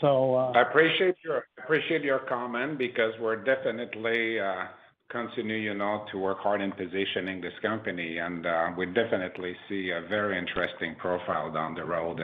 So 0.00 0.34
uh, 0.34 0.52
I 0.56 0.62
appreciate 0.62 1.14
your 1.22 1.44
appreciate 1.62 2.02
your 2.02 2.18
comment 2.20 2.78
because 2.78 3.12
we're 3.20 3.36
definitely 3.36 4.40
uh, 4.40 4.64
continue, 5.08 5.56
you 5.56 5.74
know, 5.74 6.04
to 6.10 6.18
work 6.18 6.38
hard 6.40 6.60
in 6.60 6.72
positioning 6.72 7.40
this 7.40 7.52
company. 7.62 8.18
And 8.18 8.44
uh, 8.44 8.68
we 8.76 8.86
definitely 8.86 9.54
see 9.68 9.90
a 9.90 10.06
very 10.08 10.36
interesting 10.36 10.96
profile 10.96 11.52
down 11.52 11.74
the 11.74 11.84
road. 11.84 12.20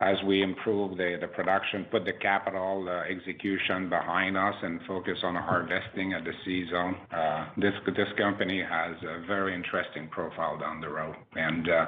As 0.00 0.16
we 0.26 0.42
improve 0.42 0.96
the 0.96 1.28
production, 1.34 1.86
put 1.90 2.04
the 2.04 2.12
capital 2.20 2.86
uh, 2.88 3.10
execution 3.10 3.88
behind 3.88 4.36
us 4.36 4.54
and 4.62 4.80
focus 4.86 5.18
on 5.22 5.34
harvesting 5.34 6.12
at 6.12 6.24
the 6.24 6.32
C-Zone, 6.44 6.96
uh, 7.16 7.46
this 7.56 8.08
company 8.18 8.62
has 8.62 8.96
a 9.02 9.26
very 9.26 9.54
interesting 9.54 10.08
profile 10.08 10.58
down 10.58 10.80
the 10.80 10.88
road. 10.88 11.14
And 11.34 11.68
uh, 11.68 11.86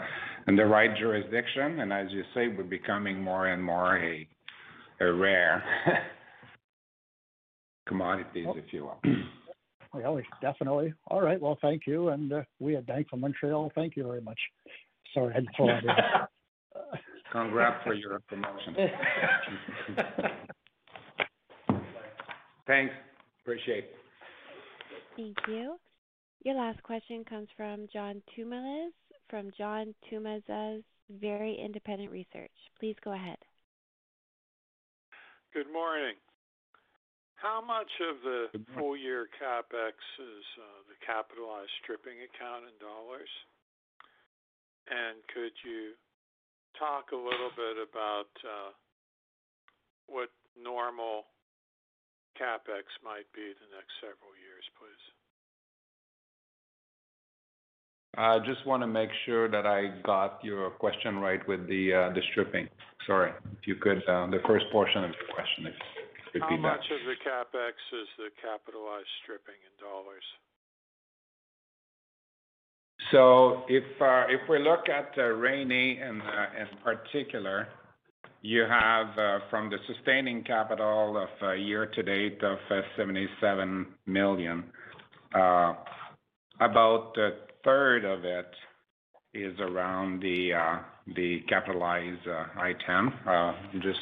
in 0.48 0.56
the 0.56 0.64
right 0.64 0.96
jurisdiction, 0.96 1.80
and 1.80 1.92
as 1.92 2.06
you 2.10 2.22
say, 2.34 2.48
we're 2.48 2.64
becoming 2.64 3.20
more 3.20 3.48
and 3.48 3.62
more 3.62 3.98
a 3.98 4.26
rare 5.00 5.62
commodities, 7.86 8.46
if 8.56 8.72
you 8.72 8.84
will. 8.84 9.00
Well, 9.94 10.20
definitely. 10.42 10.92
All 11.08 11.22
right. 11.22 11.40
Well, 11.40 11.56
thank 11.62 11.86
you. 11.86 12.08
And 12.08 12.30
we 12.60 12.76
at 12.76 12.86
Bank 12.86 13.06
of 13.14 13.18
Montreal 13.20 13.72
thank 13.74 13.96
you 13.96 14.04
very 14.04 14.20
much. 14.20 14.38
Sorry, 15.14 15.32
I 15.32 15.36
had 15.36 15.44
to 15.44 15.50
throw 15.56 15.66
that 15.68 15.84
in. 15.84 16.26
Congrats 17.36 17.84
for 17.84 17.92
your 17.92 18.18
promotion. 18.28 18.74
Thanks. 22.66 22.94
Appreciate 23.42 23.84
it. 23.84 23.94
Thank 25.16 25.36
you. 25.46 25.76
Your 26.44 26.54
last 26.54 26.82
question 26.82 27.26
comes 27.28 27.48
from 27.54 27.88
John 27.92 28.22
Tumazos 28.32 28.92
from 29.28 29.50
John 29.58 29.94
Tumazos 30.08 30.82
Very 31.20 31.58
Independent 31.62 32.10
Research. 32.10 32.56
Please 32.80 32.96
go 33.04 33.12
ahead. 33.12 33.36
Good 35.52 35.70
morning. 35.70 36.14
How 37.34 37.60
much 37.60 37.90
of 38.00 38.22
the 38.22 38.46
full 38.74 38.96
year 38.96 39.28
CapEx 39.36 39.92
is 39.92 40.44
uh, 40.56 40.88
the 40.88 40.96
capitalized 41.04 41.68
stripping 41.82 42.16
account 42.24 42.64
in 42.64 42.72
dollars? 42.80 43.28
And 44.88 45.20
could 45.34 45.52
you 45.66 45.92
talk 46.78 47.12
a 47.12 47.16
little 47.16 47.52
bit 47.56 47.76
about 47.80 48.32
uh, 48.44 48.70
what 50.06 50.28
normal 50.56 51.26
CapEx 52.36 52.86
might 53.04 53.28
be 53.32 53.52
the 53.56 53.68
next 53.72 53.92
several 54.00 54.32
years, 54.36 54.64
please? 54.76 55.04
I 58.16 58.40
just 58.40 58.64
wanna 58.64 58.86
make 58.86 59.10
sure 59.26 59.48
that 59.48 59.66
I 59.66 60.00
got 60.04 60.40
your 60.42 60.70
question 60.70 61.18
right 61.18 61.40
with 61.46 61.68
the 61.68 61.92
uh, 61.92 62.20
stripping. 62.32 62.68
Sorry. 63.06 63.32
If 63.60 63.68
you 63.68 63.76
could, 63.76 64.00
uh, 64.08 64.26
the 64.32 64.40
first 64.46 64.64
portion 64.72 65.04
of 65.04 65.12
the 65.12 65.32
question, 65.32 65.68
if 65.68 65.76
you 65.76 66.40
could 66.40 66.42
repeat 66.48 66.62
that. 66.64 66.68
How 66.68 66.76
much 66.80 66.88
of 66.90 67.02
the 67.04 67.18
CapEx 67.20 67.76
is 67.92 68.08
the 68.16 68.32
capitalized 68.40 69.12
stripping 69.22 69.60
in 69.60 69.72
dollars? 69.76 70.24
So 73.12 73.62
if 73.68 73.84
uh, 74.00 74.24
if 74.28 74.48
we 74.48 74.58
look 74.58 74.88
at 74.88 75.12
uh, 75.16 75.22
Rainy 75.22 76.00
uh, 76.02 76.12
in 76.12 76.66
particular, 76.82 77.68
you 78.42 78.64
have 78.68 79.08
from 79.50 79.70
the 79.70 79.78
sustaining 79.86 80.42
capital 80.42 81.16
of 81.16 81.58
year 81.58 81.86
to 81.86 82.02
date 82.02 82.42
of 82.42 82.58
$77 82.98 83.86
million, 84.06 84.64
about 85.34 87.16
a 87.18 87.30
third 87.64 88.04
of 88.04 88.24
it 88.24 88.50
is 89.34 89.58
around 89.60 90.20
the 90.20 90.52
the 91.14 91.40
capitalized 91.48 92.26
item. 92.56 93.12
Just 93.80 94.00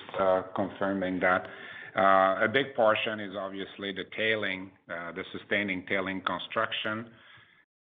confirming 0.54 1.20
that. 1.20 1.46
A 1.96 2.48
big 2.52 2.74
portion 2.74 3.20
is 3.20 3.34
obviously 3.36 3.92
the 3.92 5.24
sustaining 5.32 5.84
tailings 5.86 6.24
construction. 6.26 7.06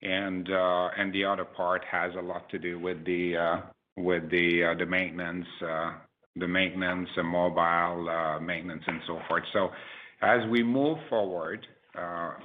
And 0.03 0.47
the 0.47 1.25
other 1.25 1.45
part 1.45 1.85
has 1.91 2.13
a 2.19 2.23
lot 2.23 2.49
to 2.51 2.59
do 2.59 2.79
with 2.79 3.05
the 3.05 3.37
uh 3.37 3.61
with 3.97 4.31
the 4.31 4.65
uh 4.65 4.75
the 4.75 4.87
maintenance, 4.87 5.47
the 5.61 6.49
maintenance 6.49 7.09
and 7.17 7.29
mobile 7.29 8.41
maintenance 8.41 8.85
and 8.87 9.01
so 9.07 9.21
forth. 9.29 9.45
So 9.53 9.71
as 10.23 10.41
we 10.51 10.63
move 10.63 10.99
forward, 11.09 11.67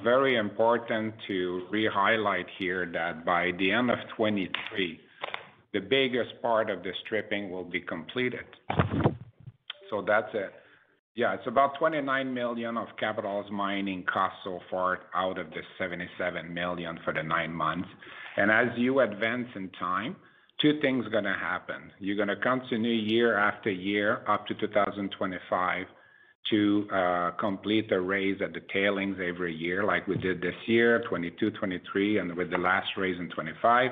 very 0.03 0.35
important 0.37 1.13
to 1.27 1.67
re-highlight 1.71 2.47
here 2.57 2.89
that 2.93 3.25
by 3.25 3.51
the 3.57 3.71
end 3.71 3.91
of 3.91 3.99
2023, 4.17 4.99
the 5.73 5.79
biggest 5.79 6.41
part 6.41 6.69
of 6.69 6.83
the 6.83 6.91
stripping 7.05 7.51
will 7.51 7.63
be 7.63 7.81
completed. 7.81 8.45
So 9.89 10.03
that's 10.05 10.33
it. 10.33 10.53
Yeah, 11.15 11.33
it's 11.33 11.47
about 11.47 11.79
29 11.79 12.33
million 12.33 12.75
of 12.75 12.87
capitalized 12.99 13.49
mining 13.49 14.03
costs 14.03 14.39
so 14.43 14.59
far 14.69 14.99
out 15.13 15.37
of 15.37 15.49
the 15.51 15.61
77 15.77 16.53
million 16.53 16.99
for 17.05 17.13
the 17.13 17.23
nine 17.23 17.53
months. 17.53 17.87
And 18.35 18.51
As 18.51 18.67
you 18.75 18.99
advance 18.99 19.47
in 19.55 19.69
time, 19.79 20.17
two 20.61 20.77
things 20.81 21.05
gonna 21.13 21.37
happen. 21.37 21.89
You're 21.99 22.17
gonna 22.17 22.35
continue 22.35 22.91
year 22.91 23.37
after 23.37 23.71
year 23.71 24.23
up 24.27 24.45
to 24.47 24.55
2025 24.55 25.85
to 26.49 26.87
uh, 26.91 27.31
complete 27.39 27.89
the 27.89 27.99
raise 28.01 28.41
at 28.41 28.53
the 28.53 28.61
tailings 28.73 29.17
every 29.25 29.55
year 29.55 29.85
like 29.85 30.07
we 30.07 30.17
did 30.17 30.41
this 30.41 30.55
year, 30.67 30.99
2022, 30.99 31.51
2023, 31.51 32.19
and 32.19 32.35
with 32.35 32.51
the 32.51 32.57
last 32.57 32.89
raise 32.97 33.17
in 33.17 33.29
2025. 33.29 33.91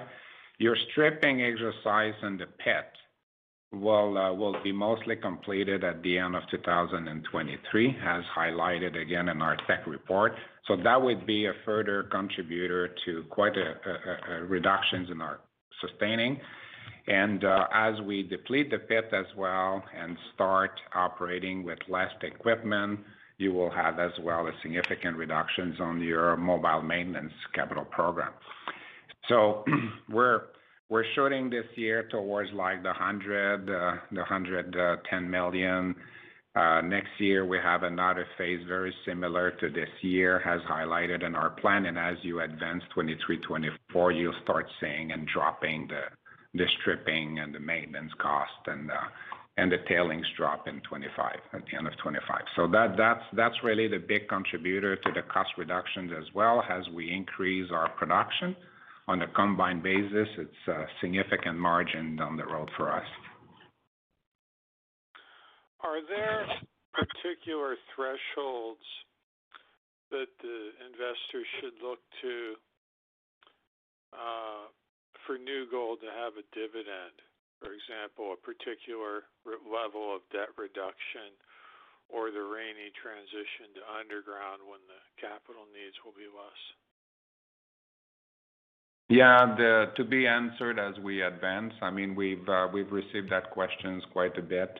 Your 0.59 0.75
stripping 0.91 1.41
exercise 1.41 2.13
in 2.21 2.37
the 2.37 2.45
pit 2.45 2.91
Uh, 3.73 4.31
will 4.33 4.55
be 4.63 4.71
mostly 4.71 5.15
completed 5.15 5.83
at 5.83 6.03
the 6.03 6.19
end 6.19 6.35
of 6.35 6.43
2023, 6.51 7.97
as 8.05 8.23
highlighted 8.37 8.95
again 9.01 9.29
in 9.29 9.41
our 9.41 9.57
tech 9.67 9.87
report. 9.87 10.33
So 10.67 10.75
that 10.83 11.01
would 11.01 11.25
be 11.25 11.47
a 11.47 11.53
further 11.65 12.03
contributor 12.03 12.93
to 13.05 13.23
quite 13.31 13.57
a 13.57 14.43
reductions 14.45 15.09
in 15.09 15.21
our 15.21 15.39
sustaining. 15.81 16.39
And 17.07 17.43
uh, 17.43 17.65
as 17.73 17.99
we 18.01 18.21
deplete 18.21 18.69
the 18.69 18.77
pit 18.77 19.05
as 19.11 19.25
well 19.35 19.83
and 19.99 20.17
start 20.35 20.79
operating 20.93 21.63
with 21.63 21.79
less 21.89 22.11
equipment, 22.21 22.99
you 23.39 23.53
will 23.53 23.71
have 23.71 23.97
as 23.97 24.11
well 24.21 24.45
a 24.45 24.51
significant 24.61 25.17
reductions 25.17 25.79
on 25.79 25.99
your 25.99 26.37
mobile 26.37 26.83
maintenance 26.83 27.33
capital 27.55 27.85
program. 27.85 28.33
So 29.27 29.65
we're 30.09 30.43
shooting 31.15 31.49
this 31.49 31.65
year 31.75 32.03
towards 32.09 32.51
like 32.53 32.83
the 32.83 32.89
100, 32.89 33.69
uh, 33.69 33.95
the 34.11 34.17
110 34.17 35.17
uh, 35.17 35.21
million. 35.21 35.95
Uh, 36.55 36.81
next 36.81 37.09
year, 37.17 37.45
we 37.45 37.57
have 37.57 37.81
another 37.81 38.27
phase 38.37 38.63
very 38.67 38.93
similar 39.05 39.51
to 39.51 39.69
this 39.69 39.89
year, 40.01 40.39
as 40.47 40.61
highlighted 40.69 41.25
in 41.25 41.35
our 41.35 41.49
plan. 41.49 41.87
And 41.87 41.97
as 41.97 42.15
you 42.21 42.41
advance 42.41 42.83
2023, 42.89 43.37
2024, 43.37 44.11
you'll 44.11 44.33
start 44.43 44.67
seeing 44.79 45.11
and 45.11 45.27
dropping 45.27 45.89
the 46.53 46.65
stripping 46.79 47.39
and 47.39 47.55
the 47.55 47.59
maintenance 47.59 48.11
cost 48.19 48.67
and 48.67 48.91
and 49.57 49.71
the 49.71 49.77
tailings 49.87 50.25
drop 50.35 50.67
in 50.67 50.75
2025, 50.81 51.35
at 51.53 51.65
the 51.69 51.77
end 51.77 51.85
of 51.85 51.93
2025. 51.97 53.21
That's 53.33 53.55
really 53.63 53.87
the 53.87 53.99
big 53.99 54.27
contributor 54.27 54.95
to 54.95 55.11
the 55.11 55.21
cost 55.21 55.51
reductions 55.57 56.11
as 56.17 56.25
well. 56.33 56.63
As 56.67 56.89
we 56.89 57.11
increase 57.11 57.69
our 57.71 57.89
production 57.89 58.55
on 59.07 59.21
a 59.21 59.27
combined 59.27 59.83
basis, 59.83 60.27
it's 60.37 60.63
a 60.67 60.85
significant 61.01 61.57
margin 61.57 62.15
down 62.15 62.37
the 62.37 62.45
road 62.45 62.69
for 62.77 62.91
us. 62.91 63.07
Are 65.83 65.99
there 66.07 66.47
particular 66.95 67.75
thresholds 67.91 68.87
that 70.11 70.31
the 70.39 70.59
investors 70.87 71.47
should 71.59 71.75
look 71.83 71.99
to 72.21 72.35
uh, 74.15 74.71
for 75.27 75.35
New 75.35 75.67
Gold 75.67 75.99
to 75.99 76.11
have 76.13 76.39
a 76.39 76.45
dividend? 76.55 77.19
For 77.59 77.75
example, 77.75 78.31
a 78.31 78.39
particular 78.39 79.27
level 79.67 80.15
of 80.15 80.23
debt 80.31 80.55
reduction 80.55 81.35
or 82.07 82.31
the 82.31 82.43
Rainy 82.43 82.91
transition 82.95 83.75
to 83.75 83.83
underground 83.99 84.63
when 84.63 84.83
the 84.87 84.99
capital 85.19 85.67
needs 85.71 85.95
will 86.03 86.15
be 86.15 86.27
less. 86.31 86.61
Yeah. 89.13 89.55
To 89.95 90.03
be 90.03 90.25
answered 90.25 90.79
as 90.79 90.97
we 91.03 91.21
advance. 91.21 91.73
I 91.83 91.91
mean, 91.91 92.15
we've 92.15 92.49
uh, 92.49 92.67
received 92.91 93.29
that 93.29 93.51
questions 93.51 94.01
quite 94.11 94.35
a 94.39 94.41
bit. 94.41 94.79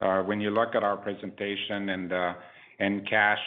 Uh, 0.00 0.22
when 0.22 0.40
you 0.40 0.50
look 0.50 0.76
at 0.76 0.84
our 0.84 0.96
presentation 0.96 1.88
and 1.88 2.12
uh, 2.12 2.34
cash 3.10 3.40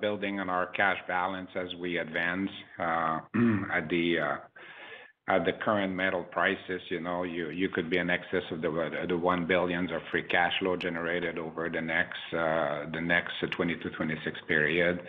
building 0.00 0.40
on 0.40 0.48
our 0.48 0.66
cash 0.68 0.96
balance 1.06 1.50
as 1.54 1.68
we 1.78 1.98
advance 1.98 2.48
at 2.78 3.86
the 3.90 5.52
current 5.62 5.94
metal 5.94 6.24
prices, 6.24 6.80
you 6.88 7.00
know, 7.00 7.24
you 7.24 7.68
could 7.68 7.90
be 7.90 7.98
in 7.98 8.08
excess 8.08 8.44
of 8.50 8.62
the 8.62 8.70
1 8.70 9.46
billion 9.46 9.92
of 9.92 10.00
free 10.10 10.22
cash 10.22 10.54
flow 10.58 10.74
generated 10.76 11.36
over 11.38 11.68
the 11.68 11.82
next 11.82 12.18
20-26 12.32 14.16
period. 14.48 15.00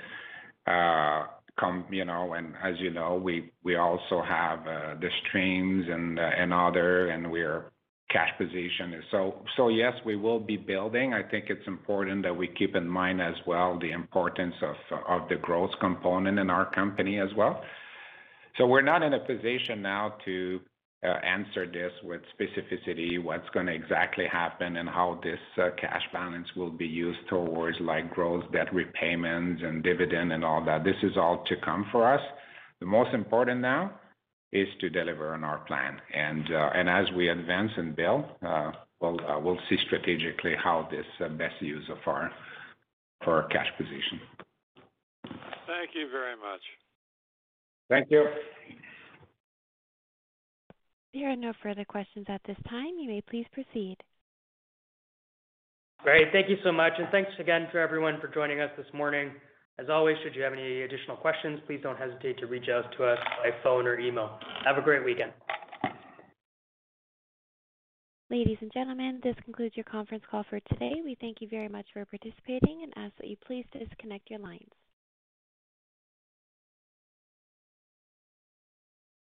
Come, 1.60 1.86
you 1.92 2.06
know, 2.06 2.34
and 2.34 2.54
as 2.64 2.76
you 2.80 2.92
know, 2.92 3.16
we 3.16 3.52
we 3.64 3.76
also 3.76 4.24
have 4.28 4.60
uh, 4.62 4.96
the 5.00 5.10
streams 5.28 5.86
and 5.90 6.18
uh, 6.18 6.22
and 6.22 6.54
other, 6.54 7.10
and 7.10 7.30
we're 7.30 7.72
cash 8.10 8.30
position. 8.38 9.02
So 9.12 9.44
so 9.58 9.68
yes, 9.70 9.94
we 10.06 10.16
will 10.16 10.40
be 10.40 10.58
building. 10.58 11.14
I 11.14 11.24
think 11.24 11.46
it's 11.50 11.66
important 11.68 12.24
that 12.24 12.36
we 12.36 12.48
keep 12.48 12.76
in 12.76 12.88
mind 12.88 13.22
as 13.22 13.36
well 13.46 13.78
the 13.80 13.92
importance 13.92 14.56
of 14.62 14.76
of 15.08 15.30
the 15.30 15.36
growth 15.36 15.72
component 15.80 16.40
in 16.40 16.50
our 16.50 16.72
company 16.74 17.20
as 17.20 17.30
well. 17.38 17.62
So 18.58 18.66
we're 18.66 18.82
not 18.82 19.04
in 19.04 19.14
a 19.14 19.20
position 19.20 19.82
now 19.82 20.16
to 20.26 20.60
Uh, 21.04 21.18
answer 21.26 21.66
this 21.66 21.92
with 22.04 22.22
specificity, 22.40 23.22
what's 23.22 23.50
gonna 23.56 23.72
exactly 23.72 24.28
happen 24.32 24.78
and 24.78 24.88
how 24.88 25.20
this 25.24 25.40
uh, 25.58 25.70
cash 25.76 26.04
balance 26.14 26.48
will 26.56 26.70
be 26.70 26.86
used 26.86 27.18
towards 27.28 27.76
like 27.80 28.14
growth, 28.14 28.44
debt 28.52 28.72
repayments 28.72 29.64
and 29.64 29.82
dividend 29.84 30.32
and 30.32 30.46
all 30.46 30.64
that. 30.64 30.84
This 30.84 31.02
is 31.02 31.18
all 31.18 31.44
to 31.48 31.56
come 31.66 31.88
for 31.92 32.14
us. 32.14 32.22
The 32.82 32.86
most 32.86 33.16
important 33.16 33.62
now 33.62 34.00
is 34.52 34.68
to 34.80 34.92
deliver 34.92 35.34
on 35.34 35.44
our 35.44 35.60
plan. 35.66 36.00
And 36.14 36.46
uh, 36.54 36.70
as 36.76 37.12
we 37.16 37.30
advance 37.30 37.72
and 37.78 37.96
build, 37.96 38.26
we'll 39.02 39.60
see 39.70 39.78
strategically 39.88 40.54
how 40.56 40.88
this 40.92 41.06
best 41.36 41.56
use 41.62 41.90
of 41.90 41.98
our 42.06 43.44
cash 43.48 43.72
position. 43.76 44.22
Thank 45.66 45.96
you 45.96 46.10
very 46.12 46.36
much. 46.36 46.62
Thank 47.90 48.12
you. 48.12 48.28
There 51.14 51.30
are 51.30 51.36
no 51.36 51.54
further 51.62 51.86
questions 51.86 52.26
at 52.30 52.42
this 52.48 52.58
time. 52.70 52.98
You 53.00 53.10
may 53.10 53.22
please 53.22 53.46
proceed. 53.52 53.98
Great. 56.04 56.28
Thank 56.32 56.50
you 56.50 56.58
so 56.64 56.72
much. 56.72 56.94
And 56.98 57.08
thanks 57.12 57.32
again 57.40 57.68
to 57.74 57.78
everyone 57.78 58.20
for 58.20 58.28
joining 58.28 58.60
us 58.60 58.72
this 58.78 58.88
morning. 58.94 59.32
As 59.78 59.90
always, 59.90 60.18
should 60.24 60.36
you 60.36 60.42
have 60.42 60.54
any 60.54 60.82
additional 60.82 61.18
questions, 61.18 61.60
please 61.66 61.80
don't 61.82 61.98
hesitate 61.98 62.38
to 62.40 62.48
reach 62.48 62.70
out 62.70 62.86
to 62.98 63.06
us 63.06 63.20
by 63.44 63.52
phone 63.64 63.88
or 63.88 64.00
email. 64.00 64.40
Have 64.66 64.78
a 64.78 64.82
great 64.82 65.04
weekend. 65.04 65.32
Ladies 68.30 68.58
and 68.62 68.72
gentlemen, 68.72 69.20
this 69.24 69.36
concludes 69.44 69.76
your 69.76 69.84
conference 69.84 70.24
call 70.30 70.46
for 70.50 70.60
today. 70.62 71.02
We 71.04 71.18
thank 71.20 71.42
you 71.42 71.50
very 71.50 71.68
much 71.68 71.86
for 71.94 72.06
participating 72.06 72.82
and 72.84 72.94
ask 72.96 73.16
that 73.18 73.28
you 73.28 73.36
please 73.46 73.66
disconnect 73.74 74.30
your 74.30 74.40
lines. 74.40 74.72